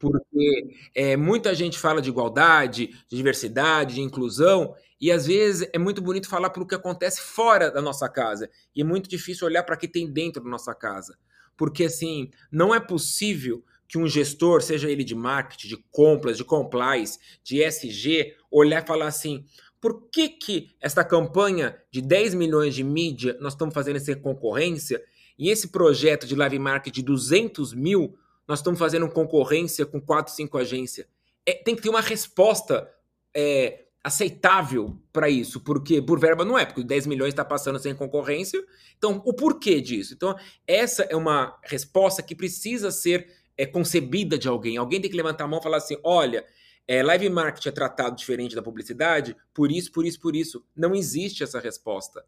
Porque 0.00 0.76
é, 0.94 1.16
muita 1.16 1.54
gente 1.54 1.78
fala 1.78 2.02
de 2.02 2.10
igualdade, 2.10 2.88
de 3.08 3.16
diversidade, 3.16 3.94
de 3.94 4.00
inclusão, 4.00 4.74
e 5.00 5.12
às 5.12 5.26
vezes 5.26 5.68
é 5.72 5.78
muito 5.78 6.00
bonito 6.00 6.28
falar 6.28 6.50
para 6.50 6.62
o 6.62 6.66
que 6.66 6.74
acontece 6.74 7.20
fora 7.20 7.70
da 7.70 7.82
nossa 7.82 8.08
casa. 8.08 8.50
E 8.74 8.80
é 8.80 8.84
muito 8.84 9.08
difícil 9.08 9.46
olhar 9.46 9.62
para 9.62 9.74
o 9.74 9.78
que 9.78 9.88
tem 9.88 10.10
dentro 10.10 10.42
da 10.42 10.48
nossa 10.48 10.74
casa. 10.74 11.18
Porque 11.56 11.84
assim, 11.84 12.30
não 12.50 12.74
é 12.74 12.80
possível 12.80 13.62
que 13.88 13.98
um 13.98 14.06
gestor, 14.06 14.62
seja 14.62 14.90
ele 14.90 15.04
de 15.04 15.14
marketing, 15.14 15.68
de 15.68 15.76
compras, 15.90 16.36
de 16.36 16.44
compliance, 16.44 17.18
de 17.42 17.62
SG, 17.62 18.34
olhar 18.50 18.82
e 18.82 18.86
falar 18.86 19.06
assim: 19.06 19.44
por 19.80 20.08
que, 20.10 20.28
que 20.28 20.74
essa 20.80 21.04
campanha 21.04 21.76
de 21.90 22.00
10 22.00 22.34
milhões 22.34 22.74
de 22.74 22.82
mídia 22.82 23.36
nós 23.40 23.52
estamos 23.52 23.74
fazendo 23.74 23.96
essa 23.96 24.14
concorrência 24.16 25.02
e 25.38 25.50
esse 25.50 25.68
projeto 25.68 26.26
de 26.26 26.34
live 26.34 26.58
marketing 26.58 27.00
de 27.00 27.06
200 27.06 27.74
mil 27.74 28.16
nós 28.48 28.60
estamos 28.60 28.78
fazendo 28.78 29.08
concorrência 29.08 29.84
com 29.84 30.00
4, 30.00 30.32
5 30.32 30.58
agências? 30.58 31.06
É, 31.44 31.52
tem 31.52 31.76
que 31.76 31.82
ter 31.82 31.88
uma 31.88 32.00
resposta 32.00 32.88
é, 33.34 33.85
aceitável 34.06 34.96
para 35.12 35.28
isso, 35.28 35.60
porque 35.60 36.00
por 36.00 36.20
verba 36.20 36.44
não 36.44 36.56
é, 36.56 36.64
porque 36.64 36.84
10 36.84 37.08
milhões 37.08 37.30
está 37.30 37.44
passando 37.44 37.76
sem 37.80 37.92
concorrência. 37.92 38.64
Então, 38.96 39.20
o 39.26 39.34
porquê 39.34 39.80
disso? 39.80 40.14
Então, 40.14 40.36
essa 40.64 41.02
é 41.10 41.16
uma 41.16 41.58
resposta 41.64 42.22
que 42.22 42.32
precisa 42.32 42.92
ser 42.92 43.28
é, 43.58 43.66
concebida 43.66 44.38
de 44.38 44.46
alguém. 44.46 44.76
Alguém 44.76 45.00
tem 45.00 45.10
que 45.10 45.16
levantar 45.16 45.42
a 45.42 45.48
mão 45.48 45.58
e 45.58 45.62
falar 45.62 45.78
assim: 45.78 45.98
olha, 46.04 46.46
é, 46.86 47.02
live 47.02 47.28
marketing 47.28 47.68
é 47.68 47.72
tratado 47.72 48.14
diferente 48.14 48.54
da 48.54 48.62
publicidade, 48.62 49.36
por 49.52 49.72
isso, 49.72 49.90
por 49.90 50.06
isso, 50.06 50.20
por 50.20 50.36
isso. 50.36 50.64
Não 50.76 50.94
existe 50.94 51.42
essa 51.42 51.58
resposta. 51.58 52.24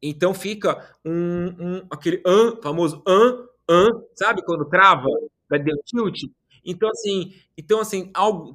Então 0.00 0.32
fica 0.32 0.96
um, 1.04 1.48
um 1.60 1.86
aquele 1.90 2.22
an, 2.24 2.56
famoso 2.62 3.02
an, 3.06 3.46
an, 3.68 3.90
sabe 4.14 4.42
quando 4.42 4.64
trava, 4.70 5.06
deu 5.50 5.76
tilt? 5.84 6.22
Então 6.64 6.88
assim, 6.90 7.34
então 7.56 7.80
assim, 7.80 8.10
algo, 8.14 8.54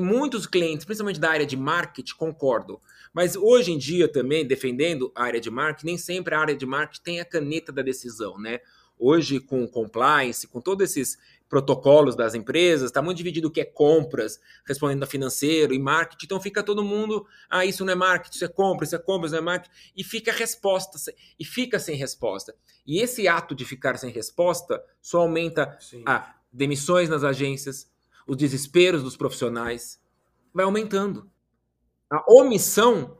muitos 0.00 0.46
clientes, 0.46 0.84
principalmente 0.84 1.20
da 1.20 1.30
área 1.30 1.46
de 1.46 1.56
marketing, 1.56 2.14
concordo. 2.16 2.80
Mas 3.12 3.36
hoje 3.36 3.72
em 3.72 3.78
dia 3.78 4.08
também 4.08 4.46
defendendo 4.46 5.10
a 5.14 5.24
área 5.24 5.40
de 5.40 5.50
marketing, 5.50 5.86
nem 5.86 5.98
sempre 5.98 6.34
a 6.34 6.40
área 6.40 6.56
de 6.56 6.66
marketing 6.66 7.02
tem 7.02 7.20
a 7.20 7.24
caneta 7.24 7.72
da 7.72 7.82
decisão, 7.82 8.38
né? 8.38 8.60
Hoje 8.98 9.40
com 9.40 9.66
compliance, 9.68 10.46
com 10.46 10.60
todos 10.60 10.90
esses 10.90 11.18
protocolos 11.48 12.16
das 12.16 12.34
empresas, 12.34 12.90
está 12.90 13.00
muito 13.00 13.18
dividido 13.18 13.48
o 13.48 13.50
que 13.50 13.60
é 13.60 13.64
compras, 13.64 14.40
respondendo 14.66 15.02
a 15.02 15.06
financeiro 15.06 15.72
e 15.72 15.78
marketing, 15.78 16.26
então 16.26 16.40
fica 16.40 16.62
todo 16.62 16.82
mundo, 16.82 17.26
ah, 17.48 17.64
isso 17.64 17.84
não 17.84 17.92
é 17.92 17.96
marketing, 17.96 18.34
isso 18.34 18.44
é 18.44 18.48
compra, 18.48 18.84
isso 18.84 18.96
é 18.96 18.98
compra, 18.98 19.26
isso 19.26 19.34
não 19.34 19.42
é 19.42 19.44
marketing, 19.44 19.74
e 19.96 20.02
fica 20.02 20.32
resposta, 20.32 20.98
e 21.38 21.44
fica 21.44 21.78
sem 21.78 21.96
resposta. 21.96 22.54
E 22.86 23.00
esse 23.00 23.28
ato 23.28 23.54
de 23.54 23.64
ficar 23.64 23.96
sem 23.96 24.10
resposta 24.10 24.82
só 25.00 25.20
aumenta 25.20 25.76
Sim. 25.80 26.02
a 26.04 26.34
demissões 26.56 27.08
nas 27.08 27.22
agências, 27.22 27.90
os 28.26 28.36
desesperos 28.36 29.02
dos 29.02 29.16
profissionais, 29.16 30.00
vai 30.52 30.64
aumentando. 30.64 31.30
A 32.10 32.24
omissão 32.32 33.18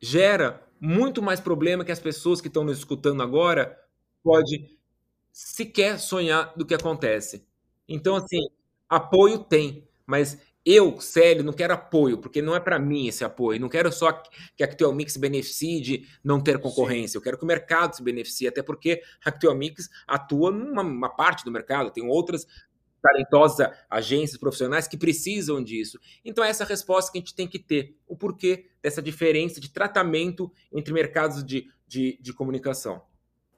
gera 0.00 0.66
muito 0.80 1.22
mais 1.22 1.38
problema 1.38 1.84
que 1.84 1.92
as 1.92 2.00
pessoas 2.00 2.40
que 2.40 2.48
estão 2.48 2.64
nos 2.64 2.78
escutando 2.78 3.22
agora 3.22 3.78
pode 4.22 4.76
sequer 5.32 5.98
sonhar 5.98 6.52
do 6.56 6.66
que 6.66 6.74
acontece. 6.74 7.46
Então, 7.88 8.16
assim, 8.16 8.40
apoio 8.88 9.38
tem, 9.38 9.86
mas 10.06 10.38
eu, 10.64 11.00
Célio, 11.00 11.42
não 11.42 11.52
quero 11.52 11.74
apoio, 11.74 12.18
porque 12.18 12.40
não 12.40 12.54
é 12.54 12.60
para 12.60 12.78
mim 12.78 13.08
esse 13.08 13.24
apoio. 13.24 13.60
Não 13.60 13.68
quero 13.68 13.90
só 13.90 14.12
que 14.12 14.62
a 14.62 14.66
Acteomix 14.66 15.14
se 15.14 15.18
beneficie 15.18 15.80
de 15.80 16.08
não 16.22 16.40
ter 16.40 16.58
concorrência. 16.58 17.12
Sim. 17.12 17.18
Eu 17.18 17.22
quero 17.22 17.38
que 17.38 17.44
o 17.44 17.46
mercado 17.46 17.96
se 17.96 18.02
beneficie, 18.02 18.46
até 18.46 18.62
porque 18.62 19.02
a 19.24 19.30
Acteomix 19.30 19.88
atua 20.06 20.52
numa 20.52 21.08
parte 21.08 21.44
do 21.44 21.50
mercado, 21.50 21.90
tem 21.90 22.06
outras 22.06 22.46
talentosas 23.02 23.68
agências 23.90 24.38
profissionais 24.38 24.86
que 24.86 24.96
precisam 24.96 25.62
disso. 25.62 25.98
Então, 26.24 26.44
essa 26.44 26.62
é 26.62 26.66
a 26.66 26.68
resposta 26.68 27.10
que 27.10 27.18
a 27.18 27.20
gente 27.20 27.34
tem 27.34 27.48
que 27.48 27.58
ter. 27.58 27.96
O 28.06 28.16
porquê 28.16 28.66
dessa 28.80 29.02
diferença 29.02 29.60
de 29.60 29.68
tratamento 29.68 30.50
entre 30.72 30.94
mercados 30.94 31.44
de, 31.44 31.66
de, 31.86 32.16
de 32.20 32.32
comunicação. 32.32 33.02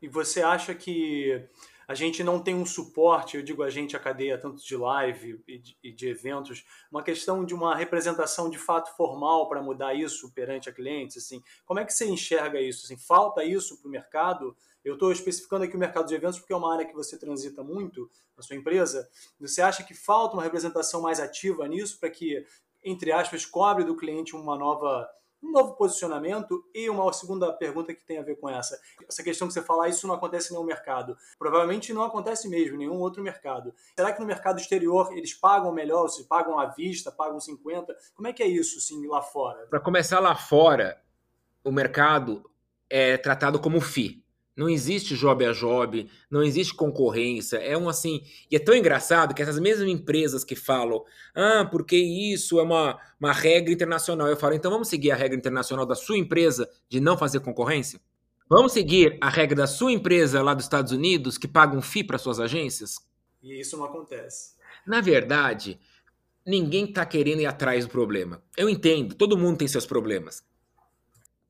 E 0.01 0.09
você 0.09 0.41
acha 0.41 0.75
que 0.75 1.47
a 1.87 1.95
gente 1.95 2.23
não 2.23 2.41
tem 2.41 2.55
um 2.55 2.67
suporte, 2.67 3.37
eu 3.37 3.43
digo 3.43 3.62
a 3.62 3.71
gente, 3.71 3.97
a 3.97 4.00
cadeia, 4.00 4.38
tanto 4.38 4.64
de 4.64 4.76
live 4.76 5.43
e 5.47 5.59
de, 5.59 5.79
e 5.83 5.93
de 5.93 6.09
eventos, 6.09 6.64
uma 6.91 7.03
questão 7.03 7.45
de 7.45 7.55
uma 7.55 7.75
representação 7.75 8.49
de 8.49 8.59
fato 8.59 8.95
formal 8.97 9.49
para 9.49 9.62
mudar 9.62 9.95
isso 9.95 10.33
perante 10.33 10.69
a 10.69 10.73
clientes, 10.73 11.17
assim, 11.17 11.43
como 11.64 11.81
é 11.81 11.85
que 11.85 11.93
você 11.93 12.07
enxerga 12.07 12.61
isso? 12.61 12.85
Assim, 12.85 12.97
falta 12.97 13.45
isso 13.45 13.79
para 13.79 13.88
o 13.88 13.91
mercado? 13.91 14.57
Eu 14.85 14.95
estou 14.95 15.11
especificando 15.11 15.64
aqui 15.64 15.75
o 15.75 15.79
mercado 15.79 16.07
de 16.07 16.14
eventos 16.14 16.38
porque 16.38 16.53
é 16.53 16.57
uma 16.57 16.73
área 16.73 16.85
que 16.85 16.95
você 16.95 17.19
transita 17.19 17.62
muito 17.62 18.11
na 18.37 18.43
sua 18.43 18.55
empresa. 18.55 19.09
Você 19.41 19.62
acha 19.62 19.83
que 19.83 19.95
falta 19.95 20.35
uma 20.35 20.43
representação 20.43 21.00
mais 21.00 21.19
ativa 21.19 21.67
nisso 21.67 21.99
para 21.99 22.11
que, 22.11 22.45
entre 22.83 23.11
aspas, 23.11 23.47
cobre 23.47 23.85
do 23.85 23.97
cliente 23.97 24.37
uma 24.37 24.59
nova 24.59 25.09
um 25.45 25.53
novo 25.53 25.75
posicionamento 25.75 26.65
e 26.75 26.89
uma 26.89 27.13
segunda 27.13 27.53
pergunta 27.53 27.95
que 27.95 28.05
tem 28.05 28.19
a 28.19 28.23
ver 28.23 28.37
com 28.37 28.49
essa. 28.49 28.81
Essa 29.07 29.23
questão 29.23 29.47
que 29.47 29.53
você 29.53 29.63
fala, 29.63 29.85
ah, 29.85 29.89
isso 29.89 30.07
não 30.07 30.15
acontece 30.15 30.49
em 30.49 30.57
nenhum 30.57 30.65
mercado. 30.65 31.17
Provavelmente 31.39 31.93
não 31.93 32.03
acontece 32.03 32.49
mesmo 32.49 32.77
em 32.77 32.79
nenhum 32.79 32.99
outro 32.99 33.23
mercado. 33.23 33.75
Será 33.95 34.13
que 34.13 34.21
no 34.21 34.27
mercado 34.27 34.59
exterior 34.59 35.13
eles 35.13 35.35
pagam 35.35 35.71
melhor, 35.73 36.09
se 36.09 36.25
pagam 36.25 36.59
à 36.59 36.67
vista, 36.67 37.13
pagam 37.13 37.39
50? 37.39 37.95
Como 38.15 38.27
é 38.27 38.33
que 38.33 38.43
é 38.43 38.47
isso, 38.47 38.81
sim, 38.81 39.07
lá 39.07 39.21
fora? 39.21 39.67
Para 39.67 39.81
começar 39.81 40.19
lá 40.21 40.35
fora, 40.35 41.01
o 41.63 41.71
mercado 41.71 42.51
é 42.89 43.19
tratado 43.19 43.61
como 43.61 43.81
FII. 43.81 44.24
Não 44.57 44.69
existe 44.69 45.17
job 45.17 45.45
a 45.45 45.53
job, 45.53 46.09
não 46.31 46.43
existe 46.43 46.75
concorrência. 46.75 47.57
É 47.57 47.77
um 47.77 47.89
assim. 47.89 48.23
E 48.49 48.55
é 48.55 48.59
tão 48.59 48.75
engraçado 48.75 49.35
que 49.35 49.43
essas 49.43 49.59
mesmas 49.59 49.89
empresas 49.89 50.45
que 50.45 50.55
falam, 50.55 51.05
ah, 51.35 51.67
porque 51.69 51.97
isso 51.97 52.61
é 52.61 52.63
uma, 52.63 52.99
uma 53.19 53.33
regra 53.33 53.73
internacional. 53.73 54.29
Eu 54.29 54.37
falo, 54.37 54.55
então 54.55 54.71
vamos 54.71 54.89
seguir 54.89 55.11
a 55.11 55.17
regra 55.17 55.37
internacional 55.37 55.85
da 55.85 55.97
sua 55.97 56.17
empresa 56.17 56.71
de 56.89 57.01
não 57.01 57.19
fazer 57.19 57.41
concorrência? 57.41 58.01
Vamos 58.49 58.73
seguir 58.73 59.19
a 59.21 59.29
regra 59.29 59.57
da 59.57 59.67
sua 59.67 59.91
empresa 59.91 60.41
lá 60.43 60.55
dos 60.55 60.67
Estados 60.67 60.93
Unidos, 60.93 61.37
que 61.37 61.49
paga 61.49 61.77
um 61.77 61.83
FII 61.83 62.05
para 62.05 62.19
suas 62.19 62.39
agências? 62.39 62.99
E 63.43 63.59
isso 63.59 63.77
não 63.77 63.85
acontece. 63.85 64.55
Na 64.87 65.01
verdade, 65.01 65.81
ninguém 66.47 66.85
está 66.85 67.05
querendo 67.05 67.41
ir 67.41 67.47
atrás 67.47 67.87
do 67.87 67.91
problema. 67.91 68.43
Eu 68.57 68.69
entendo, 68.69 69.15
todo 69.15 69.37
mundo 69.37 69.59
tem 69.59 69.67
seus 69.67 69.87
problemas. 69.87 70.45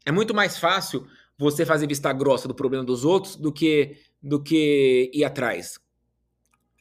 É 0.07 0.13
muito 0.13 0.33
mais 0.33 0.57
fácil 0.57 1.07
você 1.38 1.67
fazer 1.67 1.87
vista 1.87 2.12
grossa 2.12 2.49
do 2.49 2.55
problema 2.55 2.85
dos 2.85 3.05
outros 3.05 3.37
do 3.37 3.53
que 3.53 3.97
do 4.23 4.43
que 4.43 5.11
ir 5.12 5.25
atrás. 5.25 5.79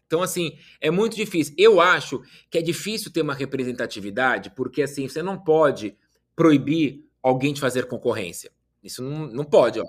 Então, 0.06 0.22
assim, 0.22 0.58
é 0.80 0.92
muito 0.92 1.16
difícil. 1.16 1.56
Eu 1.58 1.82
acho 1.82 2.22
que 2.50 2.58
é 2.58 2.62
difícil 2.62 3.12
ter 3.12 3.22
uma 3.22 3.34
representatividade, 3.34 4.52
porque 4.52 4.84
assim, 4.84 5.08
você 5.08 5.24
não 5.24 5.38
pode 5.44 5.98
proibir 6.36 7.04
alguém 7.22 7.54
de 7.54 7.60
fazer 7.60 7.88
concorrência. 7.88 8.52
Isso 8.84 9.02
não, 9.02 9.28
não 9.28 9.44
pode, 9.46 9.80
ó. 9.80 9.84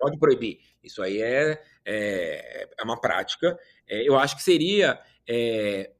Pode 0.00 0.18
proibir. 0.18 0.58
Isso 0.82 1.02
aí 1.02 1.20
é, 1.20 1.62
é, 1.84 2.68
é 2.78 2.82
uma 2.84 3.00
prática. 3.00 3.58
É, 3.88 4.08
eu 4.08 4.18
acho 4.18 4.36
que 4.36 4.42
seria. 4.42 4.98
É, 5.28 5.90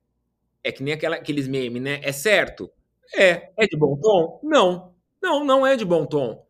é 0.64 0.73
que 0.73 0.83
nem 0.83 0.95
aquela, 0.95 1.16
aqueles 1.16 1.47
memes, 1.49 1.81
né? 1.83 2.00
É 2.02 2.12
certo? 2.12 2.71
É. 3.14 3.50
É 3.57 3.66
de 3.66 3.76
bom 3.76 3.97
tom? 4.00 4.40
Não. 4.43 4.95
Não, 5.23 5.45
não 5.45 5.66
é 5.66 5.76
de 5.76 5.85
bom 5.85 6.07
tom. 6.07 6.46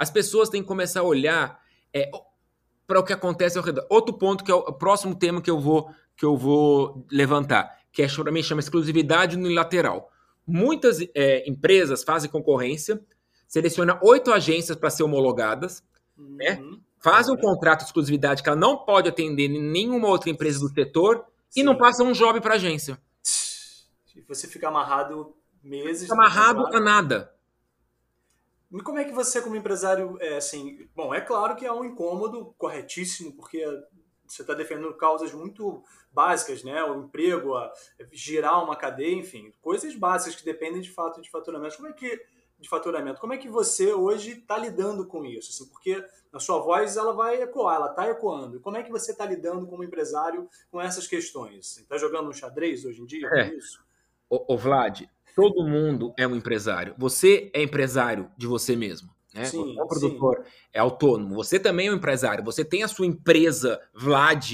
As 0.00 0.08
pessoas 0.08 0.48
têm 0.48 0.62
que 0.62 0.66
começar 0.66 1.00
a 1.00 1.02
olhar 1.02 1.60
é, 1.92 2.10
para 2.86 2.98
o 2.98 3.04
que 3.04 3.12
acontece 3.12 3.58
ao 3.58 3.62
redor. 3.62 3.84
Outro 3.90 4.14
ponto 4.14 4.42
que 4.42 4.50
é 4.50 4.54
o 4.54 4.72
próximo 4.72 5.14
tema 5.14 5.42
que 5.42 5.50
eu 5.50 5.60
vou 5.60 5.90
que 6.16 6.24
eu 6.24 6.38
vou 6.38 7.06
levantar, 7.12 7.78
que 7.92 8.02
é 8.02 8.08
para 8.08 8.32
mim 8.32 8.42
chama 8.42 8.60
exclusividade 8.60 9.36
unilateral. 9.36 10.10
Muitas 10.46 11.00
é, 11.14 11.46
empresas 11.46 12.02
fazem 12.02 12.30
concorrência, 12.30 12.98
seleciona 13.46 14.00
oito 14.02 14.32
agências 14.32 14.74
para 14.74 14.88
ser 14.88 15.02
homologadas, 15.02 15.84
né? 16.16 16.58
uhum. 16.62 16.70
né? 16.70 16.78
fazem 16.98 17.34
um 17.34 17.36
contrato 17.36 17.80
de 17.80 17.84
exclusividade 17.86 18.42
que 18.42 18.48
ela 18.48 18.58
não 18.58 18.78
pode 18.78 19.06
atender 19.06 19.48
nenhuma 19.48 20.08
outra 20.08 20.30
empresa 20.30 20.60
do 20.60 20.72
setor 20.72 21.26
Sim. 21.50 21.60
e 21.60 21.62
não 21.62 21.76
passa 21.76 22.02
um 22.02 22.12
job 22.12 22.40
para 22.40 22.54
a 22.54 22.56
agência. 22.56 22.98
E 24.16 24.22
você 24.26 24.48
fica 24.48 24.68
amarrado 24.68 25.34
meses. 25.62 26.02
Fica 26.04 26.14
amarrado 26.14 26.66
a 26.74 26.80
nada. 26.80 27.34
E 28.72 28.80
como 28.82 28.98
é 28.98 29.04
que 29.04 29.12
você, 29.12 29.42
como 29.42 29.56
empresário, 29.56 30.16
é 30.20 30.36
assim. 30.36 30.88
Bom, 30.94 31.12
é 31.12 31.20
claro 31.20 31.56
que 31.56 31.66
é 31.66 31.72
um 31.72 31.84
incômodo 31.84 32.54
corretíssimo, 32.56 33.32
porque 33.32 33.64
você 34.26 34.42
está 34.42 34.54
defendendo 34.54 34.94
causas 34.94 35.32
muito 35.32 35.82
básicas, 36.12 36.62
né? 36.62 36.82
O 36.84 37.04
emprego, 37.04 37.56
a 37.56 37.72
girar 38.12 38.62
uma 38.62 38.76
cadeia, 38.76 39.14
enfim, 39.14 39.52
coisas 39.60 39.94
básicas 39.96 40.36
que 40.36 40.44
dependem 40.44 40.80
de 40.80 40.90
fato 40.90 41.20
de 41.20 41.30
faturamento. 41.30 41.76
Como 41.76 41.88
é 41.88 41.92
que 41.92 42.24
de 42.60 42.68
faturamento? 42.68 43.20
Como 43.20 43.32
é 43.32 43.38
que 43.38 43.48
você 43.48 43.92
hoje 43.92 44.32
está 44.32 44.56
lidando 44.56 45.06
com 45.06 45.24
isso? 45.24 45.50
Assim, 45.50 45.68
porque 45.70 46.04
a 46.32 46.38
sua 46.38 46.58
voz 46.60 46.96
ela 46.96 47.12
vai 47.12 47.42
ecoar, 47.42 47.76
ela 47.76 47.90
está 47.90 48.06
ecoando. 48.08 48.60
Como 48.60 48.76
é 48.76 48.82
que 48.82 48.90
você 48.90 49.12
está 49.12 49.24
lidando 49.24 49.66
como 49.66 49.82
empresário 49.82 50.48
com 50.70 50.80
essas 50.80 51.06
questões? 51.06 51.78
Está 51.78 51.96
jogando 51.96 52.28
um 52.28 52.32
xadrez 52.32 52.84
hoje 52.84 53.00
em 53.00 53.06
dia 53.06 53.28
é. 53.32 53.54
isso? 53.54 53.82
O, 54.28 54.54
o 54.54 54.58
Vlad, 54.58 55.02
todo 55.34 55.66
mundo 55.66 56.12
é 56.18 56.26
um 56.26 56.36
empresário. 56.36 56.94
Você 56.98 57.50
é 57.54 57.62
empresário 57.62 58.30
de 58.36 58.46
você 58.46 58.76
mesmo. 58.76 59.10
Né? 59.34 59.44
Sim, 59.44 59.76
o 59.78 59.86
produtor 59.86 60.42
sim. 60.44 60.50
é 60.72 60.80
autônomo. 60.80 61.34
Você 61.34 61.58
também 61.58 61.88
é 61.88 61.92
um 61.92 61.96
empresário. 61.96 62.44
Você 62.44 62.64
tem 62.64 62.82
a 62.82 62.88
sua 62.88 63.06
empresa, 63.06 63.80
Vlad, 63.94 64.50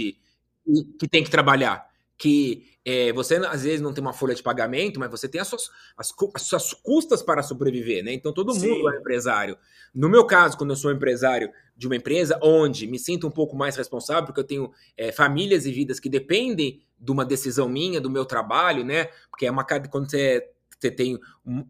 que 0.99 1.09
tem 1.11 1.25
que 1.25 1.31
trabalhar. 1.31 1.87
Que 2.19 2.77
é, 2.85 3.13
você 3.13 3.37
às 3.37 3.65
vezes 3.65 3.81
não 3.81 3.93
tem 3.93 4.01
uma 4.01 4.13
folha 4.13 4.35
de 4.35 4.43
pagamento, 4.43 5.01
mas 5.01 5.11
você 5.11 5.29
tem 5.29 5.41
as 5.41 5.49
suas, 5.49 5.71
as, 5.97 6.15
as 6.35 6.43
suas 6.43 6.73
custas 6.73 7.23
para 7.23 7.43
sobreviver, 7.43 8.05
né? 8.05 8.13
Então 8.13 8.33
todo 8.33 8.55
sim. 8.55 8.71
mundo 8.71 8.91
é 8.93 8.99
empresário. 8.99 9.59
No 9.95 10.09
meu 10.09 10.25
caso, 10.25 10.57
quando 10.57 10.71
eu 10.71 10.77
sou 10.77 10.93
empresário 10.93 11.51
de 11.77 11.87
uma 11.87 11.97
empresa, 11.97 12.39
onde 12.43 12.87
me 12.87 12.99
sinto 12.99 13.27
um 13.27 13.31
pouco 13.31 13.57
mais 13.57 13.77
responsável, 13.77 14.25
porque 14.25 14.41
eu 14.41 14.45
tenho 14.45 14.73
é, 14.97 15.11
famílias 15.11 15.67
e 15.67 15.73
vidas 15.73 15.99
que 15.99 16.09
dependem 16.09 16.81
de 16.99 17.11
uma 17.11 17.25
decisão 17.25 17.69
minha, 17.69 18.01
do 18.01 18.09
meu 18.09 18.25
trabalho, 18.25 18.85
né? 18.85 19.09
Porque 19.31 19.47
é 19.47 19.51
uma 19.51 19.65
quando 19.65 20.09
você 20.09 20.49
você 20.79 20.91
tem 20.91 21.19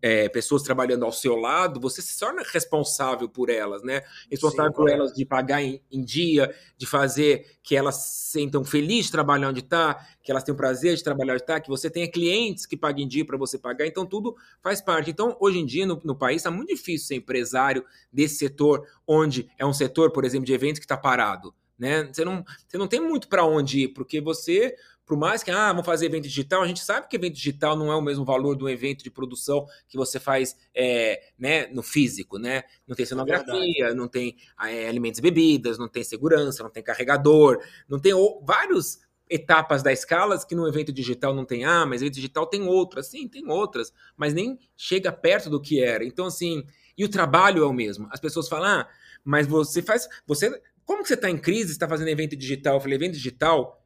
é, 0.02 0.28
pessoas 0.28 0.62
trabalhando 0.62 1.04
ao 1.04 1.12
seu 1.12 1.36
lado, 1.36 1.80
você 1.80 2.02
se 2.02 2.18
torna 2.18 2.42
responsável 2.42 3.28
por 3.28 3.48
elas, 3.48 3.82
né? 3.82 4.02
Responsável 4.30 4.72
Sim, 4.72 4.76
por 4.76 4.90
elas 4.90 5.12
de 5.12 5.24
pagar 5.24 5.62
em, 5.62 5.80
em, 5.90 6.04
dia, 6.04 6.52
de 6.76 6.86
fazer 6.86 7.58
que 7.62 7.76
elas 7.76 7.94
se 7.96 8.26
sentam 8.32 8.64
felizes 8.64 9.06
de 9.06 9.12
trabalhar 9.12 9.48
onde 9.48 9.60
está, 9.60 10.06
que 10.22 10.30
elas 10.30 10.42
tenham 10.42 10.56
prazer 10.56 10.96
de 10.96 11.04
trabalhar 11.04 11.34
onde 11.34 11.42
está, 11.42 11.60
que 11.60 11.68
você 11.68 11.88
tenha 11.88 12.10
clientes 12.10 12.66
que 12.66 12.76
paguem 12.76 13.04
em 13.04 13.08
dia 13.08 13.24
para 13.24 13.36
você 13.36 13.58
pagar. 13.58 13.86
Então, 13.86 14.04
tudo 14.04 14.36
faz 14.60 14.80
parte. 14.80 15.10
Então, 15.10 15.36
hoje 15.40 15.58
em 15.58 15.66
dia, 15.66 15.86
no, 15.86 16.00
no 16.04 16.16
país, 16.16 16.38
está 16.38 16.50
muito 16.50 16.68
difícil 16.68 17.06
ser 17.06 17.14
empresário 17.14 17.84
desse 18.12 18.36
setor, 18.36 18.86
onde 19.06 19.48
é 19.56 19.64
um 19.64 19.72
setor, 19.72 20.10
por 20.10 20.24
exemplo, 20.24 20.46
de 20.46 20.52
eventos 20.52 20.80
que 20.80 20.84
está 20.84 20.96
parado. 20.96 21.54
Né? 21.78 22.08
Você, 22.10 22.24
não, 22.24 22.44
você 22.66 22.78
não 22.78 22.88
tem 22.88 23.00
muito 23.00 23.28
para 23.28 23.44
onde 23.44 23.80
ir, 23.80 23.88
porque 23.88 24.20
você 24.20 24.74
Por 25.06 25.16
mais 25.16 25.42
que, 25.42 25.52
ah, 25.52 25.68
vamos 25.68 25.86
fazer 25.86 26.06
evento 26.06 26.24
digital, 26.24 26.62
a 26.62 26.66
gente 26.66 26.80
sabe 26.80 27.06
que 27.08 27.14
evento 27.14 27.34
digital 27.34 27.76
não 27.76 27.92
é 27.92 27.94
o 27.94 28.02
mesmo 28.02 28.24
valor 28.24 28.56
do 28.56 28.68
evento 28.68 29.04
de 29.04 29.10
produção 29.10 29.64
que 29.88 29.96
você 29.96 30.18
faz 30.18 30.56
é, 30.74 31.30
né, 31.38 31.68
no 31.68 31.80
físico, 31.80 32.38
né? 32.38 32.64
Não 32.88 32.96
tem 32.96 33.06
cenografia, 33.06 33.86
é 33.86 33.94
não 33.94 34.08
tem 34.08 34.36
é, 34.60 34.88
alimentos 34.88 35.20
e 35.20 35.22
bebidas, 35.22 35.78
não 35.78 35.88
tem 35.88 36.02
segurança, 36.02 36.64
não 36.64 36.70
tem 36.70 36.82
carregador, 36.82 37.62
não 37.88 38.00
tem 38.00 38.12
vários 38.42 38.98
etapas 39.30 39.80
da 39.80 39.92
escala 39.92 40.38
que 40.44 40.56
no 40.56 40.66
evento 40.66 40.92
digital 40.92 41.32
não 41.32 41.44
tem. 41.44 41.64
Ah, 41.64 41.86
mas 41.86 42.02
evento 42.02 42.14
digital 42.14 42.44
tem 42.44 42.62
outras. 42.62 43.06
Sim, 43.06 43.28
tem 43.28 43.48
outras, 43.48 43.92
mas 44.16 44.34
nem 44.34 44.58
chega 44.76 45.12
perto 45.12 45.48
do 45.48 45.60
que 45.60 45.80
era. 45.80 46.04
Então, 46.04 46.26
assim, 46.26 46.64
e 46.98 47.04
o 47.04 47.08
trabalho 47.08 47.62
é 47.62 47.66
o 47.66 47.72
mesmo. 47.72 48.08
As 48.10 48.18
pessoas 48.18 48.48
falam, 48.48 48.80
ah, 48.80 48.88
mas 49.24 49.46
você 49.46 49.82
faz. 49.82 50.08
Você. 50.26 50.60
Como 50.84 51.02
que 51.02 51.08
você 51.08 51.14
está 51.14 51.30
em 51.30 51.38
crise, 51.38 51.72
está 51.72 51.88
fazendo 51.88 52.08
evento 52.08 52.36
digital? 52.36 52.74
Eu 52.74 52.80
falei, 52.80 52.96
evento 52.96 53.14
digital 53.14 53.84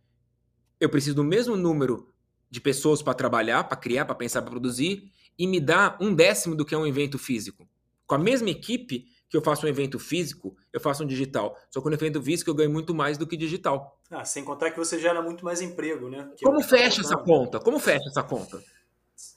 eu 0.80 0.88
preciso 0.88 1.16
do 1.16 1.24
mesmo 1.24 1.56
número 1.56 2.08
de 2.50 2.60
pessoas 2.60 3.02
para 3.02 3.14
trabalhar, 3.14 3.64
para 3.64 3.76
criar, 3.76 4.04
para 4.04 4.14
pensar, 4.14 4.42
para 4.42 4.50
produzir, 4.50 5.12
e 5.38 5.46
me 5.46 5.60
dá 5.60 5.96
um 6.00 6.14
décimo 6.14 6.56
do 6.56 6.64
que 6.64 6.74
é 6.74 6.78
um 6.78 6.86
evento 6.86 7.18
físico. 7.18 7.68
Com 8.06 8.14
a 8.16 8.18
mesma 8.18 8.50
equipe 8.50 9.06
que 9.28 9.36
eu 9.36 9.40
faço 9.40 9.64
um 9.64 9.68
evento 9.68 9.98
físico, 9.98 10.56
eu 10.72 10.80
faço 10.80 11.04
um 11.04 11.06
digital. 11.06 11.56
Só 11.70 11.80
que 11.80 11.88
no 11.88 11.94
evento 11.94 12.20
físico 12.20 12.50
eu 12.50 12.54
ganho 12.54 12.70
muito 12.70 12.92
mais 12.92 13.16
do 13.16 13.26
que 13.26 13.36
digital. 13.36 13.96
Ah, 14.10 14.24
sem 14.24 14.44
contar 14.44 14.72
que 14.72 14.78
você 14.78 14.98
gera 14.98 15.22
muito 15.22 15.44
mais 15.44 15.60
emprego, 15.60 16.10
né? 16.10 16.28
Que 16.36 16.44
Como 16.44 16.60
fecha 16.60 17.00
essa 17.00 17.16
conta? 17.16 17.60
Como 17.60 17.78
fecha 17.78 18.08
essa 18.08 18.24
conta? 18.24 18.60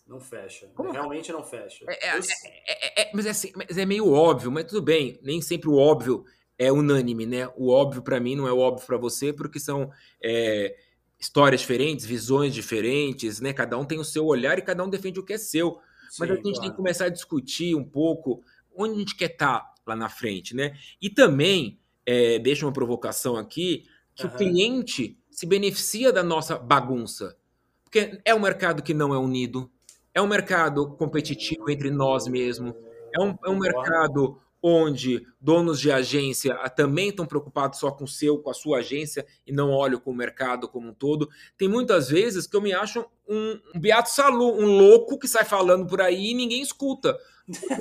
Não 0.07 0.19
fecha. 0.19 0.69
Como? 0.73 0.91
Realmente 0.91 1.31
não 1.31 1.43
fecha. 1.43 1.85
É, 1.88 2.07
é, 2.07 2.19
é, 2.19 3.01
é 3.03 3.12
mas, 3.13 3.27
assim, 3.27 3.51
mas, 3.55 3.77
é, 3.77 3.85
meio 3.85 4.12
óbvio, 4.12 4.51
mas 4.51 4.65
tudo 4.65 4.81
bem. 4.81 5.19
Nem 5.21 5.41
sempre 5.41 5.69
o 5.69 5.75
óbvio 5.75 6.25
é 6.57 6.71
unânime, 6.71 7.27
né? 7.27 7.47
O 7.55 7.69
óbvio 7.69 8.01
para 8.01 8.19
mim 8.19 8.35
não 8.35 8.47
é 8.47 8.51
o 8.51 8.57
óbvio 8.57 8.88
para 8.88 8.97
você, 8.97 9.31
porque 9.31 9.59
são 9.59 9.91
é, 10.21 10.75
histórias 11.23 11.61
diferentes, 11.61 12.05
visões 12.05 12.53
diferentes, 12.53 13.39
né? 13.39 13.53
Cada 13.53 13.77
um 13.77 13.85
tem 13.85 13.97
o 13.97 14.03
seu 14.03 14.25
olhar 14.25 14.59
e 14.59 14.61
cada 14.61 14.83
um 14.83 14.89
defende 14.89 15.21
o 15.21 15.23
que 15.23 15.33
é 15.33 15.37
seu. 15.37 15.79
Sim, 16.09 16.17
Mas 16.19 16.31
a 16.31 16.35
gente 16.35 16.43
claro. 16.43 16.61
tem 16.61 16.69
que 16.69 16.75
começar 16.75 17.05
a 17.05 17.09
discutir 17.09 17.75
um 17.75 17.83
pouco 17.83 18.43
onde 18.75 18.95
a 18.95 18.97
gente 18.99 19.15
quer 19.15 19.31
estar 19.31 19.59
tá 19.59 19.73
lá 19.87 19.95
na 19.95 20.09
frente, 20.09 20.53
né? 20.53 20.77
E 21.01 21.09
também, 21.09 21.79
é, 22.05 22.39
deixa 22.39 22.65
uma 22.65 22.73
provocação 22.73 23.37
aqui, 23.37 23.85
que 24.13 24.25
uhum. 24.25 24.33
o 24.33 24.35
cliente 24.35 25.17
se 25.31 25.45
beneficia 25.45 26.11
da 26.11 26.23
nossa 26.23 26.57
bagunça. 26.57 27.37
Porque 27.85 28.19
é 28.25 28.35
um 28.35 28.39
mercado 28.41 28.83
que 28.83 28.93
não 28.93 29.13
é 29.13 29.17
unido, 29.17 29.71
é 30.13 30.21
um 30.21 30.27
mercado 30.27 30.89
competitivo 30.97 31.69
entre 31.69 31.89
nós 31.89 32.27
mesmos, 32.27 32.73
é 33.15 33.21
um, 33.21 33.37
é 33.45 33.49
um 33.49 33.57
mercado 33.57 34.41
onde 34.65 35.27
donos 35.41 35.77
de 35.77 35.91
agência 35.91 36.53
ah, 36.53 36.70
também 36.70 37.10
estão 37.10 37.25
preocupados 37.25 37.79
só 37.79 37.91
com 37.91 38.05
o 38.05 38.08
seu, 38.08 38.38
com 38.38 38.50
a 38.50 38.53
sua 38.53 38.77
agência 38.77 39.27
e 39.46 39.51
não 39.51 39.72
olham 39.72 40.00
com 40.00 40.12
o 40.12 40.15
mercado 40.15 40.70
como 40.70 40.88
um 40.88 40.93
todo. 40.93 41.29
Tem 41.58 41.67
muitas 41.67 42.08
vezes 42.08 42.48
que 42.48 42.55
eu 42.55 42.62
me 42.62 42.72
acho 42.72 43.05
um, 43.27 43.60
um 43.75 43.79
beato 43.79 44.10
salu, 44.10 44.58
um 44.58 44.65
louco 44.65 45.20
que 45.20 45.27
sai 45.27 45.43
falando 45.43 45.86
por 45.86 46.00
aí 46.00 46.32
e 46.32 46.34
ninguém 46.34 46.62
escuta. 46.62 47.20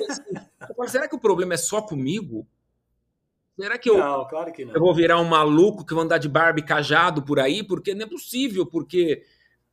Assim, 0.09 0.23
será 0.91 1.07
que 1.07 1.15
o 1.15 1.19
problema 1.19 1.53
é 1.53 1.57
só 1.57 1.81
comigo? 1.81 2.45
Será 3.57 3.77
que 3.77 3.89
eu, 3.89 3.97
não, 3.97 4.27
claro 4.27 4.51
que 4.51 4.65
não. 4.65 4.73
eu 4.73 4.81
vou 4.81 4.93
virar 4.93 5.21
um 5.21 5.25
maluco 5.25 5.85
que 5.85 5.93
vou 5.93 6.03
andar 6.03 6.17
de 6.17 6.27
barba 6.27 6.59
e 6.59 6.63
cajado 6.63 7.23
por 7.23 7.39
aí? 7.39 7.63
Porque 7.63 7.95
não 7.95 8.05
é 8.05 8.09
possível, 8.09 8.65
porque 8.65 9.23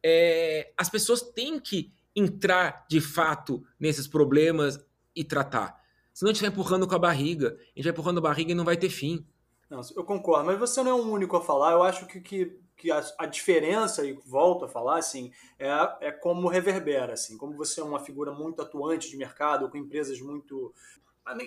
é, 0.00 0.72
as 0.76 0.88
pessoas 0.88 1.22
têm 1.22 1.58
que 1.58 1.92
entrar 2.14 2.86
de 2.88 3.00
fato 3.00 3.64
nesses 3.80 4.06
problemas 4.06 4.78
e 5.16 5.24
tratar. 5.24 5.79
Senão 6.12 6.30
a 6.30 6.34
gente 6.34 6.42
vai 6.42 6.50
empurrando 6.50 6.86
com 6.86 6.94
a 6.94 6.98
barriga. 6.98 7.48
A 7.48 7.78
gente 7.78 7.84
vai 7.84 7.92
empurrando 7.92 8.18
a 8.18 8.22
barriga 8.22 8.52
e 8.52 8.54
não 8.54 8.64
vai 8.64 8.76
ter 8.76 8.90
fim. 8.90 9.24
Não, 9.68 9.80
eu 9.96 10.04
concordo, 10.04 10.46
mas 10.46 10.58
você 10.58 10.82
não 10.82 10.90
é 10.90 10.94
o 10.94 11.06
único 11.06 11.36
a 11.36 11.40
falar. 11.40 11.72
Eu 11.72 11.82
acho 11.82 12.06
que, 12.06 12.20
que, 12.20 12.58
que 12.76 12.90
a, 12.90 13.04
a, 13.18 13.26
diferença, 13.26 14.04
e 14.04 14.12
volto 14.26 14.64
a 14.64 14.68
falar, 14.68 14.98
assim, 14.98 15.30
é, 15.58 15.68
é 16.00 16.10
como 16.10 16.48
reverbera, 16.48 17.12
assim, 17.12 17.38
como 17.38 17.56
você 17.56 17.80
é 17.80 17.84
uma 17.84 18.00
figura 18.00 18.32
muito 18.32 18.60
atuante 18.60 19.08
de 19.08 19.16
mercado, 19.16 19.70
com 19.70 19.78
empresas 19.78 20.20
muito 20.20 20.74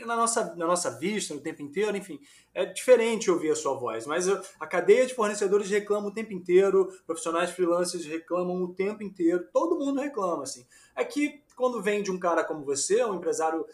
na 0.06 0.16
nossa, 0.16 0.56
na 0.56 0.66
nossa 0.66 0.98
vista, 0.98 1.34
no 1.34 1.42
tempo 1.42 1.62
inteiro, 1.62 1.98
enfim, 1.98 2.20
é 2.54 2.66
diferente 2.66 3.30
ouvir 3.30 3.52
a 3.52 3.56
sua 3.56 3.74
voz, 3.74 4.06
mas 4.06 4.28
a 4.60 4.68
cadeia 4.68 5.06
de 5.06 5.14
fornecedores 5.14 5.70
reclama 5.70 6.08
o 6.08 6.14
tempo 6.14 6.32
inteiro, 6.32 6.88
profissionais 7.06 7.52
freelancers 7.52 8.06
reclamam 8.06 8.64
o 8.64 8.74
tempo 8.74 9.04
inteiro, 9.04 9.48
todo 9.52 9.78
mundo 9.78 10.00
reclama, 10.00 10.44
assim. 10.44 10.66
É 10.96 11.04
que 11.04 11.42
quando 11.56 11.82
vem 11.82 12.02
de 12.02 12.12
um 12.12 12.20
cara 12.20 12.44
como 12.44 12.64
você, 12.64 13.04
um 13.04 13.16
empresário 13.16 13.66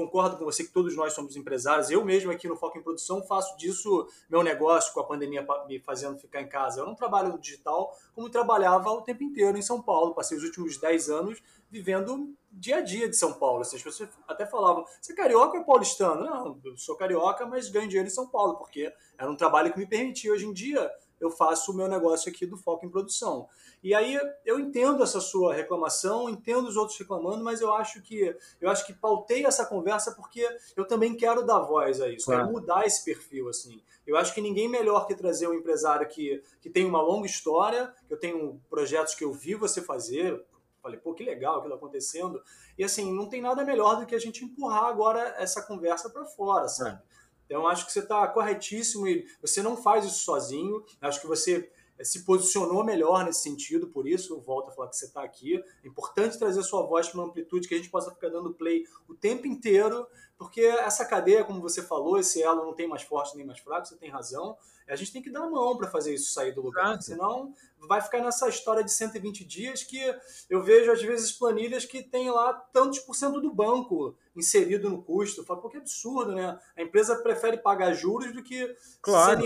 concordo 0.00 0.38
com 0.38 0.44
você 0.44 0.64
que 0.64 0.72
todos 0.72 0.96
nós 0.96 1.12
somos 1.12 1.36
empresários. 1.36 1.90
Eu 1.90 2.02
mesmo 2.02 2.30
aqui 2.30 2.48
no 2.48 2.56
Foco 2.56 2.78
em 2.78 2.82
Produção 2.82 3.22
faço 3.22 3.56
disso 3.58 4.08
meu 4.30 4.42
negócio 4.42 4.94
com 4.94 5.00
a 5.00 5.04
pandemia 5.04 5.46
me 5.68 5.78
fazendo 5.78 6.18
ficar 6.18 6.40
em 6.40 6.48
casa. 6.48 6.80
Eu 6.80 6.86
não 6.86 6.94
trabalho 6.94 7.28
no 7.28 7.38
digital 7.38 7.94
como 8.14 8.30
trabalhava 8.30 8.90
o 8.90 9.02
tempo 9.02 9.22
inteiro 9.22 9.58
em 9.58 9.62
São 9.62 9.82
Paulo. 9.82 10.14
Passei 10.14 10.38
os 10.38 10.44
últimos 10.44 10.78
10 10.78 11.10
anos 11.10 11.42
vivendo 11.70 12.34
dia 12.50 12.78
a 12.78 12.80
dia 12.80 13.08
de 13.08 13.16
São 13.16 13.34
Paulo. 13.34 13.60
Assim, 13.60 13.76
as 13.76 13.82
pessoas 13.82 14.08
até 14.26 14.46
falavam, 14.46 14.84
você 15.00 15.12
é 15.12 15.16
carioca 15.16 15.56
ou 15.56 15.62
é 15.62 15.66
paulistano? 15.66 16.24
Não, 16.24 16.60
eu 16.64 16.76
sou 16.76 16.96
carioca, 16.96 17.44
mas 17.46 17.68
ganho 17.68 17.86
dinheiro 17.86 18.08
em 18.08 18.12
São 18.12 18.26
Paulo, 18.26 18.56
porque 18.56 18.92
era 19.18 19.30
um 19.30 19.36
trabalho 19.36 19.72
que 19.72 19.78
me 19.78 19.86
permitia. 19.86 20.32
Hoje 20.32 20.46
em 20.46 20.52
dia, 20.52 20.90
eu 21.20 21.30
faço 21.30 21.72
o 21.72 21.74
meu 21.74 21.86
negócio 21.86 22.30
aqui 22.30 22.46
do 22.46 22.56
Foco 22.56 22.86
em 22.86 22.90
Produção. 22.90 23.48
E 23.82 23.94
aí 23.94 24.18
eu 24.44 24.58
entendo 24.58 25.02
essa 25.02 25.20
sua 25.20 25.54
reclamação, 25.54 26.28
entendo 26.28 26.68
os 26.68 26.76
outros 26.76 26.98
reclamando, 26.98 27.44
mas 27.44 27.60
eu 27.60 27.72
acho 27.74 28.02
que 28.02 28.34
eu 28.60 28.70
acho 28.70 28.86
que 28.86 28.92
pautei 28.92 29.44
essa 29.44 29.64
conversa 29.64 30.12
porque 30.12 30.46
eu 30.76 30.86
também 30.86 31.16
quero 31.16 31.44
dar 31.44 31.60
voz 31.60 32.00
a 32.00 32.08
isso, 32.08 32.26
claro. 32.26 32.42
quero 32.42 32.52
mudar 32.52 32.86
esse 32.86 33.04
perfil 33.04 33.48
assim. 33.48 33.82
Eu 34.06 34.16
acho 34.16 34.34
que 34.34 34.40
ninguém 34.40 34.68
melhor 34.68 35.06
que 35.06 35.14
trazer 35.14 35.48
um 35.48 35.54
empresário 35.54 36.08
que, 36.08 36.42
que 36.60 36.70
tem 36.70 36.84
uma 36.84 37.00
longa 37.00 37.26
história, 37.26 37.94
que 38.06 38.14
eu 38.14 38.18
tenho 38.18 38.60
projetos 38.68 39.14
que 39.14 39.24
eu 39.24 39.32
vi 39.32 39.54
você 39.54 39.80
fazer, 39.80 40.44
falei, 40.82 40.98
pô, 40.98 41.14
que 41.14 41.22
legal 41.22 41.58
aquilo 41.58 41.74
acontecendo. 41.74 42.42
E 42.76 42.84
assim, 42.84 43.12
não 43.12 43.28
tem 43.28 43.40
nada 43.40 43.64
melhor 43.64 44.00
do 44.00 44.06
que 44.06 44.14
a 44.14 44.18
gente 44.18 44.44
empurrar 44.44 44.84
agora 44.84 45.34
essa 45.38 45.62
conversa 45.62 46.10
para 46.10 46.24
fora, 46.24 46.66
sabe? 46.68 46.98
É. 46.98 47.10
Então, 47.50 47.66
acho 47.66 47.84
que 47.84 47.92
você 47.92 47.98
está 47.98 48.24
corretíssimo 48.28 49.08
e 49.08 49.26
você 49.42 49.60
não 49.60 49.76
faz 49.76 50.04
isso 50.04 50.20
sozinho. 50.20 50.84
Acho 51.00 51.20
que 51.20 51.26
você 51.26 51.68
eh, 51.98 52.04
se 52.04 52.24
posicionou 52.24 52.84
melhor 52.84 53.24
nesse 53.24 53.42
sentido, 53.42 53.88
por 53.88 54.06
isso 54.06 54.34
eu 54.34 54.40
volto 54.40 54.68
a 54.68 54.72
falar 54.72 54.88
que 54.88 54.96
você 54.96 55.06
está 55.06 55.24
aqui. 55.24 55.60
É 55.82 55.88
importante 55.88 56.38
trazer 56.38 56.62
sua 56.62 56.86
voz 56.86 57.08
para 57.08 57.18
uma 57.18 57.26
amplitude 57.26 57.66
que 57.66 57.74
a 57.74 57.76
gente 57.76 57.90
possa 57.90 58.12
ficar 58.12 58.28
dando 58.28 58.54
play 58.54 58.84
o 59.08 59.14
tempo 59.14 59.48
inteiro, 59.48 60.06
porque 60.40 60.62
essa 60.62 61.04
cadeia, 61.04 61.44
como 61.44 61.60
você 61.60 61.82
falou, 61.82 62.18
esse 62.18 62.42
elo 62.42 62.64
não 62.64 62.72
tem 62.72 62.88
mais 62.88 63.02
forte 63.02 63.36
nem 63.36 63.44
mais 63.44 63.60
fraco, 63.60 63.86
você 63.86 63.94
tem 63.94 64.08
razão. 64.08 64.56
A 64.88 64.96
gente 64.96 65.12
tem 65.12 65.20
que 65.20 65.30
dar 65.30 65.42
a 65.42 65.50
mão 65.50 65.76
para 65.76 65.90
fazer 65.90 66.14
isso 66.14 66.32
sair 66.32 66.52
do 66.52 66.62
lugar, 66.62 66.92
Exato. 66.92 67.04
senão 67.04 67.54
vai 67.86 68.00
ficar 68.00 68.22
nessa 68.22 68.48
história 68.48 68.82
de 68.82 68.90
120 68.90 69.44
dias 69.44 69.82
que 69.82 70.00
eu 70.48 70.62
vejo 70.62 70.90
às 70.90 71.02
vezes 71.02 71.30
planilhas 71.30 71.84
que 71.84 72.02
tem 72.02 72.30
lá 72.30 72.54
tantos 72.54 73.00
por 73.00 73.14
cento 73.14 73.38
do 73.38 73.52
banco 73.52 74.16
inserido 74.34 74.88
no 74.88 75.02
custo. 75.02 75.42
Eu 75.42 75.44
falo, 75.44 75.60
pô, 75.60 75.68
que 75.68 75.76
absurdo, 75.76 76.34
né? 76.34 76.58
A 76.74 76.80
empresa 76.80 77.16
prefere 77.16 77.58
pagar 77.58 77.92
juros 77.92 78.32
do 78.32 78.42
que 78.42 78.74
claro. 79.02 79.42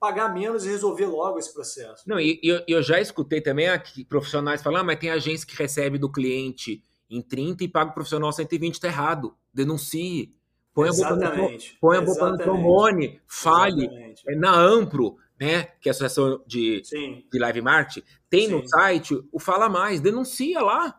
pagar 0.00 0.32
menos 0.32 0.64
e 0.64 0.70
resolver 0.70 1.06
logo 1.08 1.38
esse 1.38 1.52
processo. 1.52 2.08
Não, 2.08 2.18
e 2.18 2.40
eu, 2.42 2.64
eu 2.66 2.82
já 2.82 2.98
escutei 2.98 3.42
também 3.42 3.68
aqui 3.68 4.02
profissionais 4.02 4.62
falar, 4.62 4.80
ah, 4.80 4.84
mas 4.84 4.98
tem 4.98 5.10
agência 5.10 5.46
que 5.46 5.54
recebe 5.54 5.98
do 5.98 6.10
cliente 6.10 6.82
em 7.12 7.20
30 7.20 7.64
e 7.64 7.68
paga 7.68 7.90
o 7.90 7.94
profissional 7.94 8.32
120, 8.32 8.80
tá 8.80 8.88
errado. 8.88 9.36
Denuncie. 9.52 10.34
Põe 10.74 10.88
a 10.88 10.92
boca 10.92 11.16
no, 11.16 11.58
põe 11.78 11.96
a 11.98 12.00
boca 12.00 12.30
no 12.30 12.38
trombone, 12.38 13.20
fale. 13.26 13.86
É, 14.26 14.34
na 14.34 14.58
Ampro, 14.58 15.18
né, 15.38 15.64
que 15.80 15.88
é 15.88 15.90
a 15.90 15.92
associação 15.92 16.42
de, 16.46 16.80
de 17.30 17.38
live 17.38 17.60
marketing, 17.60 18.06
tem 18.30 18.46
Sim. 18.46 18.52
no 18.54 18.66
site 18.66 19.22
o 19.30 19.38
Fala 19.38 19.68
Mais, 19.68 20.00
denuncia 20.00 20.60
lá. 20.62 20.98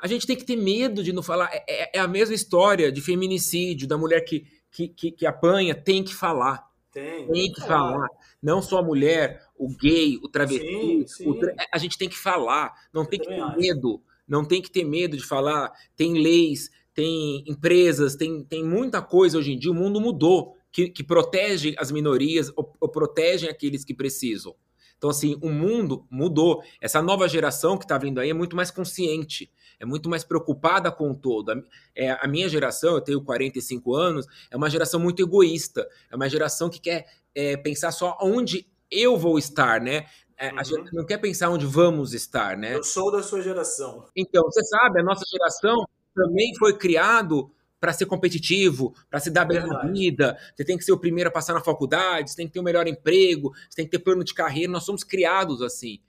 A 0.00 0.06
gente 0.06 0.26
tem 0.26 0.36
que 0.36 0.44
ter 0.44 0.56
medo 0.56 1.02
de 1.02 1.12
não 1.12 1.22
falar. 1.22 1.50
É, 1.52 1.64
é, 1.68 1.90
é 1.98 2.00
a 2.00 2.08
mesma 2.08 2.34
história 2.34 2.90
de 2.90 3.02
feminicídio, 3.02 3.86
da 3.86 3.98
mulher 3.98 4.22
que, 4.22 4.46
que, 4.70 4.88
que, 4.88 5.10
que 5.10 5.26
apanha, 5.26 5.74
tem 5.74 6.02
que 6.02 6.14
falar. 6.14 6.66
Tem, 6.90 7.26
tem 7.26 7.52
que 7.52 7.60
falar. 7.60 7.92
falar. 7.92 8.08
Não 8.42 8.62
só 8.62 8.78
a 8.78 8.82
mulher, 8.82 9.42
o 9.54 9.68
gay, 9.68 10.18
o 10.22 10.28
travesti. 10.28 10.66
Sim, 10.66 11.06
sim. 11.06 11.28
O 11.28 11.38
tra... 11.38 11.54
A 11.70 11.76
gente 11.76 11.98
tem 11.98 12.08
que 12.08 12.16
falar. 12.16 12.72
Não 12.90 13.02
Eu 13.02 13.08
tem 13.08 13.20
que 13.20 13.26
ter 13.26 13.40
acho. 13.40 13.58
medo. 13.58 14.02
Não 14.26 14.44
tem 14.44 14.60
que 14.60 14.70
ter 14.70 14.84
medo 14.84 15.16
de 15.16 15.24
falar. 15.24 15.72
Tem 15.96 16.14
leis, 16.14 16.70
tem 16.94 17.44
empresas, 17.46 18.16
tem, 18.16 18.42
tem 18.44 18.64
muita 18.64 19.00
coisa 19.02 19.38
hoje 19.38 19.52
em 19.52 19.58
dia. 19.58 19.70
O 19.70 19.74
mundo 19.74 20.00
mudou 20.00 20.56
que, 20.72 20.88
que 20.88 21.04
protege 21.04 21.74
as 21.78 21.90
minorias 21.90 22.52
ou, 22.56 22.74
ou 22.80 22.88
protegem 22.88 23.48
aqueles 23.48 23.84
que 23.84 23.94
precisam. 23.94 24.54
Então, 24.96 25.10
assim, 25.10 25.38
o 25.42 25.50
mundo 25.50 26.06
mudou. 26.10 26.62
Essa 26.80 27.02
nova 27.02 27.28
geração 27.28 27.76
que 27.76 27.84
está 27.84 27.98
vindo 27.98 28.18
aí 28.18 28.30
é 28.30 28.34
muito 28.34 28.56
mais 28.56 28.70
consciente 28.70 29.50
é 29.78 29.84
muito 29.84 30.08
mais 30.08 30.24
preocupada 30.24 30.90
com 30.90 31.10
o 31.10 31.14
todo. 31.14 31.50
A, 31.50 31.62
é, 31.94 32.10
a 32.10 32.26
minha 32.26 32.48
geração, 32.48 32.94
eu 32.94 33.00
tenho 33.00 33.22
45 33.22 33.94
anos, 33.94 34.26
é 34.50 34.56
uma 34.56 34.70
geração 34.70 34.98
muito 34.98 35.22
egoísta, 35.22 35.86
é 36.10 36.16
uma 36.16 36.28
geração 36.28 36.68
que 36.68 36.80
quer 36.80 37.06
é, 37.34 37.56
pensar 37.56 37.92
só 37.92 38.16
onde 38.20 38.66
eu 38.90 39.16
vou 39.16 39.38
estar, 39.38 39.80
né? 39.80 40.06
É, 40.38 40.50
uhum. 40.50 40.58
A 40.58 40.62
gente 40.62 40.94
não 40.94 41.06
quer 41.06 41.18
pensar 41.18 41.48
onde 41.48 41.64
vamos 41.64 42.12
estar, 42.12 42.56
né? 42.56 42.74
Eu 42.74 42.84
sou 42.84 43.10
da 43.10 43.22
sua 43.22 43.40
geração. 43.40 44.06
Então, 44.14 44.44
você 44.44 44.62
sabe, 44.64 45.00
a 45.00 45.02
nossa 45.02 45.24
geração 45.30 45.86
também 46.14 46.54
foi 46.58 46.76
criado 46.76 47.50
para 47.80 47.92
ser 47.92 48.06
competitivo, 48.06 48.94
para 49.10 49.20
se 49.20 49.30
dar 49.30 49.44
bem 49.44 49.64
na 49.66 49.86
vida. 49.86 50.36
Você 50.54 50.64
tem 50.64 50.76
que 50.76 50.84
ser 50.84 50.92
o 50.92 50.98
primeiro 50.98 51.28
a 51.28 51.32
passar 51.32 51.52
na 51.52 51.60
faculdade, 51.60 52.30
você 52.30 52.36
tem 52.36 52.46
que 52.46 52.52
ter 52.52 52.60
o 52.60 52.64
melhor 52.64 52.86
emprego, 52.86 53.52
você 53.68 53.76
tem 53.76 53.84
que 53.84 53.90
ter 53.90 53.98
plano 53.98 54.24
de 54.24 54.34
carreira. 54.34 54.72
Nós 54.72 54.84
somos 54.84 55.04
criados 55.04 55.62
assim. 55.62 56.00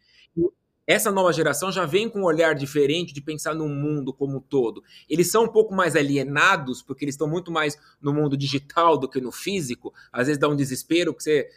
essa 0.85 1.11
nova 1.11 1.33
geração 1.33 1.71
já 1.71 1.85
vem 1.85 2.09
com 2.09 2.21
um 2.21 2.23
olhar 2.23 2.55
diferente 2.55 3.13
de 3.13 3.21
pensar 3.21 3.53
no 3.53 3.67
mundo 3.67 4.13
como 4.13 4.37
um 4.37 4.41
todo. 4.41 4.81
Eles 5.09 5.29
são 5.29 5.43
um 5.43 5.47
pouco 5.49 5.75
mais 5.75 5.95
alienados, 5.95 6.81
porque 6.81 7.03
eles 7.03 7.15
estão 7.15 7.27
muito 7.27 7.51
mais 7.51 7.77
no 8.01 8.13
mundo 8.13 8.37
digital 8.37 8.97
do 8.97 9.09
que 9.09 9.19
no 9.19 9.31
físico. 9.31 9.93
Às 10.11 10.27
vezes 10.27 10.39
dá 10.39 10.47
um 10.47 10.55
desespero 10.55 11.13
que 11.13 11.21
você, 11.21 11.49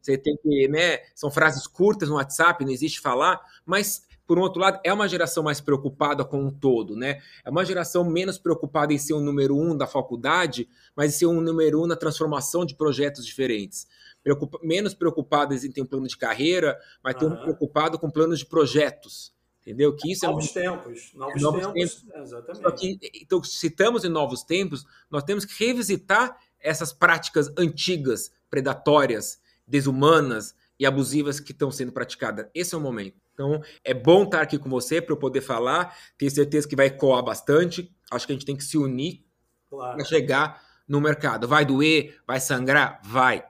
você 0.00 0.18
tem 0.18 0.36
que, 0.36 0.68
né? 0.68 0.98
São 1.14 1.30
frases 1.30 1.66
curtas 1.66 2.08
no 2.08 2.16
WhatsApp, 2.16 2.64
não 2.64 2.72
existe 2.72 3.00
falar, 3.00 3.40
mas 3.64 4.06
por 4.26 4.38
um 4.38 4.42
outro 4.42 4.60
lado, 4.60 4.80
é 4.84 4.92
uma 4.92 5.08
geração 5.08 5.42
mais 5.42 5.60
preocupada 5.60 6.24
com 6.24 6.46
o 6.46 6.52
todo, 6.52 6.96
né? 6.96 7.20
É 7.44 7.50
uma 7.50 7.64
geração 7.64 8.04
menos 8.04 8.38
preocupada 8.38 8.92
em 8.92 8.98
ser 8.98 9.12
o 9.12 9.20
número 9.20 9.56
um 9.56 9.76
da 9.76 9.86
faculdade, 9.86 10.68
mas 10.96 11.14
em 11.14 11.18
ser 11.18 11.26
um 11.26 11.40
número 11.40 11.82
um 11.82 11.86
na 11.86 11.96
transformação 11.96 12.64
de 12.64 12.74
projetos 12.74 13.26
diferentes. 13.26 13.86
Preocupa, 14.22 14.58
menos 14.62 14.94
preocupadas 14.94 15.64
em 15.64 15.72
ter 15.72 15.82
um 15.82 15.86
plano 15.86 16.06
de 16.06 16.16
carreira, 16.16 16.78
mas 17.02 17.14
uhum. 17.20 17.32
um 17.32 17.36
preocupado 17.36 17.98
com 17.98 18.10
planos 18.10 18.38
de 18.38 18.46
projetos. 18.46 19.34
Entendeu? 19.60 19.94
Que 19.94 20.12
isso 20.12 20.24
novos 20.24 20.56
é 20.56 20.70
um... 20.70 20.76
tempos. 20.78 21.12
Novos, 21.14 21.42
novos 21.42 21.66
tempos. 21.66 21.94
tempos. 22.02 22.14
Exatamente. 22.14 22.98
Que, 22.98 23.10
então, 23.22 23.44
citamos 23.44 24.04
em 24.04 24.08
novos 24.08 24.42
tempos, 24.42 24.86
nós 25.10 25.24
temos 25.24 25.44
que 25.44 25.64
revisitar 25.64 26.38
essas 26.60 26.92
práticas 26.92 27.52
antigas, 27.56 28.32
predatórias, 28.48 29.40
desumanas 29.66 30.54
e 30.78 30.86
abusivas 30.86 31.38
que 31.38 31.52
estão 31.52 31.70
sendo 31.70 31.92
praticadas. 31.92 32.46
Esse 32.54 32.74
é 32.74 32.78
o 32.78 32.80
momento. 32.80 33.20
Então, 33.32 33.62
é 33.84 33.94
bom 33.94 34.24
estar 34.24 34.42
aqui 34.42 34.58
com 34.58 34.68
você 34.68 35.00
para 35.00 35.12
eu 35.12 35.16
poder 35.16 35.40
falar. 35.40 35.96
Tenho 36.18 36.30
certeza 36.30 36.68
que 36.68 36.76
vai 36.76 36.90
coar 36.90 37.22
bastante. 37.22 37.94
Acho 38.10 38.26
que 38.26 38.32
a 38.32 38.36
gente 38.36 38.46
tem 38.46 38.56
que 38.56 38.64
se 38.64 38.76
unir 38.76 39.24
claro. 39.70 39.96
para 39.96 40.04
chegar 40.04 40.62
no 40.86 41.00
mercado. 41.00 41.48
Vai 41.48 41.64
doer? 41.64 42.20
Vai 42.26 42.40
sangrar? 42.40 43.00
Vai. 43.04 43.44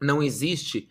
Não 0.00 0.22
existe 0.22 0.90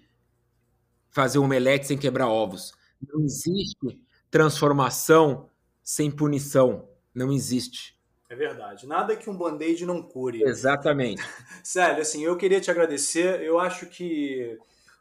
fazer 1.09 1.39
um 1.39 1.43
omelete 1.43 1.87
sem 1.87 1.97
quebrar 1.97 2.27
ovos. 2.27 2.73
Não 3.01 3.23
existe 3.23 3.99
transformação 4.31 5.49
sem 5.83 6.09
punição. 6.09 6.87
Não 7.13 7.31
existe. 7.31 7.99
É 8.33 8.35
verdade. 8.35 8.87
Nada 8.87 9.15
que 9.15 9.29
um 9.29 9.37
band-aid 9.37 9.85
não 9.85 10.01
cure. 10.01 10.41
Exatamente. 10.43 11.21
Sério, 11.63 12.01
assim, 12.01 12.23
eu 12.23 12.35
queria 12.35 12.59
te 12.59 12.71
agradecer. 12.71 13.43
Eu 13.43 13.59
acho 13.59 13.85
que 13.85 14.57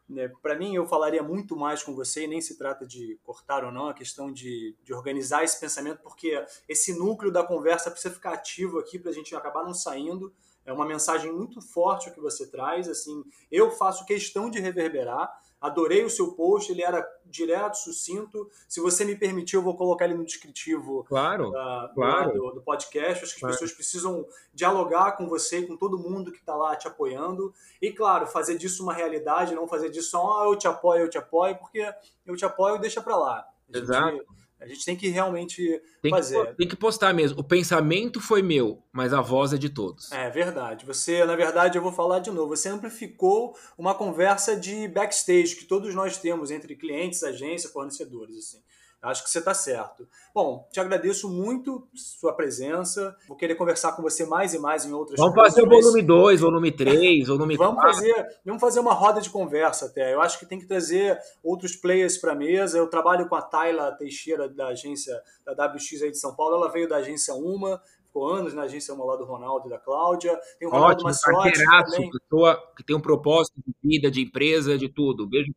né? 0.06 0.30
Para 0.42 0.54
mim, 0.54 0.74
eu 0.74 0.86
falaria 0.86 1.22
muito 1.22 1.56
mais 1.56 1.82
com 1.82 1.94
você, 1.94 2.24
e 2.24 2.28
nem 2.28 2.42
se 2.42 2.58
trata 2.58 2.86
de 2.86 3.18
cortar 3.22 3.64
ou 3.64 3.72
não, 3.72 3.88
a 3.88 3.94
questão 3.94 4.30
de, 4.30 4.76
de 4.84 4.92
organizar 4.92 5.42
esse 5.42 5.58
pensamento, 5.58 6.02
porque 6.02 6.44
esse 6.68 6.92
núcleo 6.92 7.32
da 7.32 7.42
conversa 7.42 7.90
precisa 7.90 8.12
ficar 8.12 8.34
ativo 8.34 8.78
aqui 8.78 8.98
para 8.98 9.10
a 9.10 9.14
gente 9.14 9.34
acabar 9.34 9.64
não 9.64 9.72
saindo. 9.72 10.30
É 10.66 10.72
uma 10.72 10.84
mensagem 10.84 11.32
muito 11.32 11.62
forte 11.62 12.10
o 12.10 12.12
que 12.12 12.20
você 12.20 12.46
traz. 12.46 12.86
Assim, 12.86 13.24
eu 13.50 13.70
faço 13.70 14.04
questão 14.04 14.50
de 14.50 14.60
reverberar. 14.60 15.32
Adorei 15.62 16.04
o 16.04 16.10
seu 16.10 16.32
post, 16.32 16.72
ele 16.72 16.82
era 16.82 17.08
direto, 17.24 17.76
sucinto. 17.76 18.50
Se 18.68 18.80
você 18.80 19.04
me 19.04 19.14
permitir, 19.14 19.54
eu 19.54 19.62
vou 19.62 19.76
colocar 19.76 20.06
ele 20.06 20.14
no 20.14 20.24
descritivo 20.24 21.04
claro, 21.04 21.50
uh, 21.50 21.94
claro. 21.94 22.32
Do, 22.32 22.54
do, 22.54 22.62
podcast. 22.62 23.22
Acho 23.22 23.36
que 23.36 23.46
as 23.46 23.52
pessoas 23.52 23.72
precisam 23.72 24.26
dialogar 24.52 25.12
com 25.12 25.28
você 25.28 25.60
e 25.60 25.66
com 25.68 25.76
todo 25.76 25.96
mundo 25.96 26.32
que 26.32 26.40
está 26.40 26.56
lá 26.56 26.74
te 26.74 26.88
apoiando. 26.88 27.54
E, 27.80 27.92
claro, 27.92 28.26
fazer 28.26 28.58
disso 28.58 28.82
uma 28.82 28.92
realidade, 28.92 29.54
não 29.54 29.68
fazer 29.68 29.88
disso 29.88 30.10
só, 30.10 30.42
ah, 30.42 30.46
eu 30.46 30.56
te 30.56 30.66
apoio, 30.66 31.02
eu 31.02 31.08
te 31.08 31.18
apoio, 31.18 31.56
porque 31.56 31.88
eu 32.26 32.36
te 32.36 32.44
apoio, 32.44 32.80
deixa 32.80 33.00
para 33.00 33.16
lá. 33.16 33.46
Exato. 33.72 34.41
A 34.62 34.68
gente 34.68 34.84
tem 34.84 34.96
que 34.96 35.08
realmente 35.08 35.82
tem 36.00 36.10
fazer. 36.10 36.46
Que, 36.46 36.54
tem 36.54 36.68
que 36.68 36.76
postar 36.76 37.12
mesmo. 37.12 37.40
O 37.40 37.44
pensamento 37.44 38.20
foi 38.20 38.42
meu, 38.42 38.82
mas 38.92 39.12
a 39.12 39.20
voz 39.20 39.52
é 39.52 39.58
de 39.58 39.68
todos. 39.68 40.10
É 40.12 40.30
verdade. 40.30 40.86
Você, 40.86 41.24
na 41.24 41.34
verdade, 41.34 41.76
eu 41.76 41.82
vou 41.82 41.92
falar 41.92 42.20
de 42.20 42.30
novo. 42.30 42.56
Você 42.56 42.68
amplificou 42.68 43.56
uma 43.76 43.94
conversa 43.94 44.56
de 44.56 44.86
backstage 44.86 45.56
que 45.56 45.64
todos 45.64 45.94
nós 45.94 46.16
temos 46.16 46.50
entre 46.50 46.76
clientes, 46.76 47.22
agência, 47.24 47.68
fornecedores. 47.68 48.36
Assim. 48.38 48.58
Acho 49.02 49.24
que 49.24 49.30
você 49.30 49.40
está 49.40 49.52
certo. 49.52 50.06
Bom, 50.32 50.68
te 50.70 50.78
agradeço 50.78 51.28
muito 51.28 51.88
sua 51.92 52.32
presença. 52.32 53.16
Vou 53.26 53.36
querer 53.36 53.56
conversar 53.56 53.96
com 53.96 54.02
você 54.02 54.24
mais 54.24 54.54
e 54.54 54.60
mais 54.60 54.86
em 54.86 54.92
outras 54.92 55.18
Vamos 55.18 55.34
fazer 55.34 55.62
o 55.62 55.68
volume 55.68 56.02
2, 56.02 56.40
volume 56.40 56.70
3, 56.70 57.26
volume 57.26 57.56
4. 57.56 57.74
Vamos 57.74 57.96
fazer, 57.96 58.38
vamos 58.46 58.60
fazer 58.60 58.78
uma 58.78 58.94
roda 58.94 59.20
de 59.20 59.28
conversa 59.28 59.86
até. 59.86 60.14
Eu 60.14 60.22
acho 60.22 60.38
que 60.38 60.46
tem 60.46 60.60
que 60.60 60.66
trazer 60.66 61.18
outros 61.42 61.74
players 61.74 62.16
para 62.16 62.30
a 62.30 62.36
mesa. 62.36 62.78
Eu 62.78 62.86
trabalho 62.86 63.28
com 63.28 63.34
a 63.34 63.42
Tayla 63.42 63.90
Teixeira, 63.96 64.48
da 64.48 64.68
agência 64.68 65.20
da 65.44 65.66
WX 65.66 66.02
aí 66.02 66.12
de 66.12 66.18
São 66.18 66.36
Paulo. 66.36 66.54
Ela 66.54 66.70
veio 66.70 66.88
da 66.88 66.98
agência 66.98 67.34
Uma, 67.34 67.82
ficou 68.06 68.28
anos 68.28 68.54
na 68.54 68.62
agência 68.62 68.94
Uma 68.94 69.04
lá 69.04 69.16
do 69.16 69.24
Ronaldo 69.24 69.66
e 69.66 69.70
da 69.70 69.80
Cláudia. 69.80 70.38
Tem 70.60 70.68
o 70.68 70.70
Ronaldo 70.70 71.04
Ótimo, 71.04 71.42
também. 71.42 72.08
pessoa 72.08 72.72
que 72.76 72.84
tem 72.84 72.94
um 72.94 73.00
propósito 73.00 73.60
de 73.66 73.74
vida, 73.82 74.08
de 74.12 74.22
empresa, 74.22 74.78
de 74.78 74.88
tudo. 74.88 75.26
Beijo, 75.26 75.52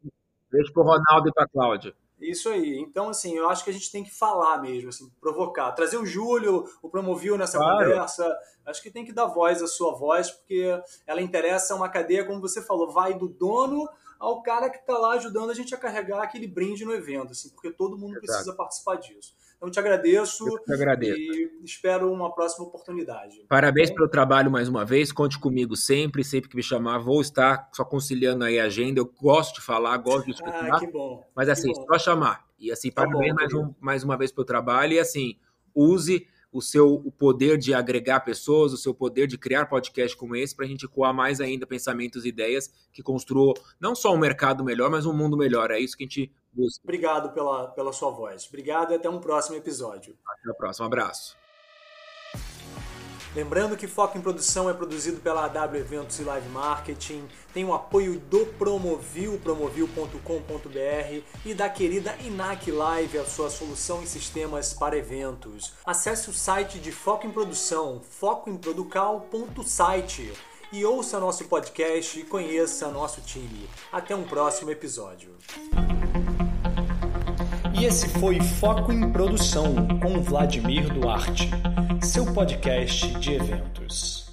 beijo 0.52 0.74
pro 0.74 0.82
Ronaldo 0.82 1.30
e 1.30 1.32
pra 1.32 1.48
Cláudia. 1.48 1.94
Isso 2.20 2.50
aí. 2.50 2.80
Então, 2.80 3.10
assim, 3.10 3.36
eu 3.36 3.50
acho 3.50 3.64
que 3.64 3.70
a 3.70 3.74
gente 3.74 3.92
tem 3.92 4.04
que 4.04 4.14
falar 4.14 4.62
mesmo, 4.62 4.90
assim, 4.90 5.12
provocar. 5.20 5.72
Trazer 5.74 5.98
o 5.98 6.06
Júlio, 6.06 6.66
o 6.82 6.90
Promovil 6.90 7.38
nessa 7.38 7.58
claro. 7.58 7.78
conversa. 7.78 8.38
Acho 8.66 8.82
que 8.82 8.90
tem 8.90 9.06
que 9.06 9.14
dar 9.14 9.26
voz 9.26 9.62
à 9.62 9.68
sua 9.68 9.94
voz, 9.94 10.32
porque 10.32 10.82
ela 11.06 11.22
interessa 11.22 11.76
uma 11.76 11.90
cadeia, 11.90 12.26
como 12.26 12.40
você 12.40 12.62
falou, 12.62 12.92
vai 12.92 13.14
do 13.14 13.28
dono 13.28 13.88
ao 14.18 14.42
cara 14.42 14.70
que 14.70 14.78
está 14.78 14.98
lá 14.98 15.14
ajudando 15.14 15.52
a 15.52 15.54
gente 15.54 15.76
a 15.76 15.78
carregar 15.78 16.22
aquele 16.22 16.48
brinde 16.48 16.86
no 16.86 16.94
evento, 16.94 17.32
assim, 17.32 17.50
porque 17.50 17.72
todo 17.72 17.98
mundo 17.98 18.12
Exato. 18.14 18.26
precisa 18.26 18.56
participar 18.56 18.96
disso. 18.96 19.35
Então, 19.58 19.72
te 19.72 19.80
agradeço. 19.80 20.48
Eu 20.48 20.64
te 20.64 20.74
agradeço. 20.74 21.20
E 21.20 21.62
espero 21.64 22.12
uma 22.12 22.34
próxima 22.34 22.66
oportunidade. 22.66 23.46
Parabéns 23.48 23.90
pelo 23.90 24.08
trabalho 24.08 24.52
mais 24.52 24.68
uma 24.68 24.86
vez. 24.86 25.12
Conte 25.12 25.40
comigo 25.40 25.76
sempre, 25.76 26.24
sempre 26.24 26.50
que 26.50 26.56
me 26.56 26.64
chamar. 26.64 27.00
Vou 27.00 27.22
estar 27.22 27.70
só 27.74 27.84
conciliando 27.84 28.44
aí 28.44 28.60
a 28.60 28.66
agenda. 28.66 29.00
Eu 29.00 29.06
gosto 29.06 29.56
de 29.56 29.62
falar, 29.62 29.98
gosto 29.98 30.26
de 30.26 30.32
escutar. 30.36 30.74
Ah, 30.74 30.80
que 30.80 30.88
bom. 30.88 31.24
Mas 31.36 31.50
assim, 31.50 31.72
bom. 31.74 31.86
só 31.88 31.98
chamar. 31.98 32.46
E 32.60 32.72
assim, 32.72 32.90
tá 32.90 33.04
parabéns 33.04 33.34
bom, 33.34 33.36
mais, 33.36 33.54
um, 33.54 33.74
mais 33.80 34.04
uma 34.04 34.18
vez 34.18 34.32
pelo 34.32 34.46
trabalho. 34.46 34.94
E 34.94 35.00
assim, 35.00 35.38
use 35.74 36.28
o 36.56 36.62
seu 36.62 36.94
o 36.94 37.12
poder 37.12 37.58
de 37.58 37.74
agregar 37.74 38.22
pessoas, 38.22 38.72
o 38.72 38.78
seu 38.78 38.94
poder 38.94 39.28
de 39.28 39.38
criar 39.38 39.66
podcast 39.66 40.16
como 40.16 40.38
esse, 40.38 40.56
para 40.56 40.66
a 40.66 40.68
gente 40.68 40.88
coar 40.88 41.14
mais 41.14 41.42
ainda 41.42 41.68
pensamentos 41.68 42.24
e 42.24 42.30
ideias 42.30 42.72
que 42.94 43.04
construam 43.04 43.54
não 43.78 43.94
só 43.94 44.14
um 44.14 44.18
mercado 44.18 44.64
melhor, 44.64 44.90
mas 44.90 45.06
um 45.06 45.12
mundo 45.12 45.36
melhor. 45.36 45.70
É 45.70 45.80
isso 45.80 45.98
que 45.98 46.06
a 46.06 46.08
gente 46.08 46.32
Obrigado 46.84 47.34
pela, 47.34 47.68
pela 47.68 47.92
sua 47.92 48.12
voz. 48.12 48.48
Obrigado 48.48 48.92
e 48.92 48.96
até 48.96 49.10
um 49.10 49.20
próximo 49.20 49.56
episódio. 49.56 50.16
Até 50.28 50.52
o 50.52 50.56
próximo. 50.56 50.86
Um 50.86 50.88
abraço. 50.88 51.36
Lembrando 53.36 53.76
que 53.76 53.86
Foco 53.86 54.18
em 54.18 54.22
Produção 54.22 54.70
é 54.70 54.74
produzido 54.74 55.20
pela 55.20 55.44
AW 55.44 55.76
Eventos 55.76 56.18
e 56.20 56.24
Live 56.24 56.48
Marketing, 56.48 57.28
tem 57.54 57.66
o 57.66 57.74
apoio 57.74 58.18
do 58.18 58.46
Promovil, 58.46 59.38
promovil.com.br 59.40 61.22
e 61.46 61.54
da 61.54 61.68
querida 61.68 62.16
Inac 62.24 62.72
Live, 62.72 63.18
a 63.18 63.26
sua 63.26 63.50
solução 63.50 64.02
em 64.02 64.06
sistemas 64.06 64.74
para 64.74 64.96
eventos. 64.96 65.74
Acesse 65.86 66.30
o 66.30 66.34
site 66.34 66.80
de 66.80 66.94
Foco 66.94 67.28
em 67.28 67.32
Produção, 67.32 68.00
focoemproducal.site 68.00 70.32
e 70.72 70.86
ouça 70.86 71.20
nosso 71.20 71.44
podcast 71.44 72.18
e 72.18 72.24
conheça 72.24 72.88
nosso 72.88 73.20
time. 73.20 73.70
Até 73.92 74.16
um 74.16 74.24
próximo 74.24 74.72
episódio. 74.72 75.36
Esse 77.86 78.10
foi 78.10 78.40
Foco 78.42 78.92
em 78.92 79.12
Produção 79.12 79.76
com 80.02 80.20
Vladimir 80.20 80.92
Duarte, 80.92 81.52
seu 82.02 82.26
podcast 82.34 83.08
de 83.20 83.34
eventos. 83.34 84.25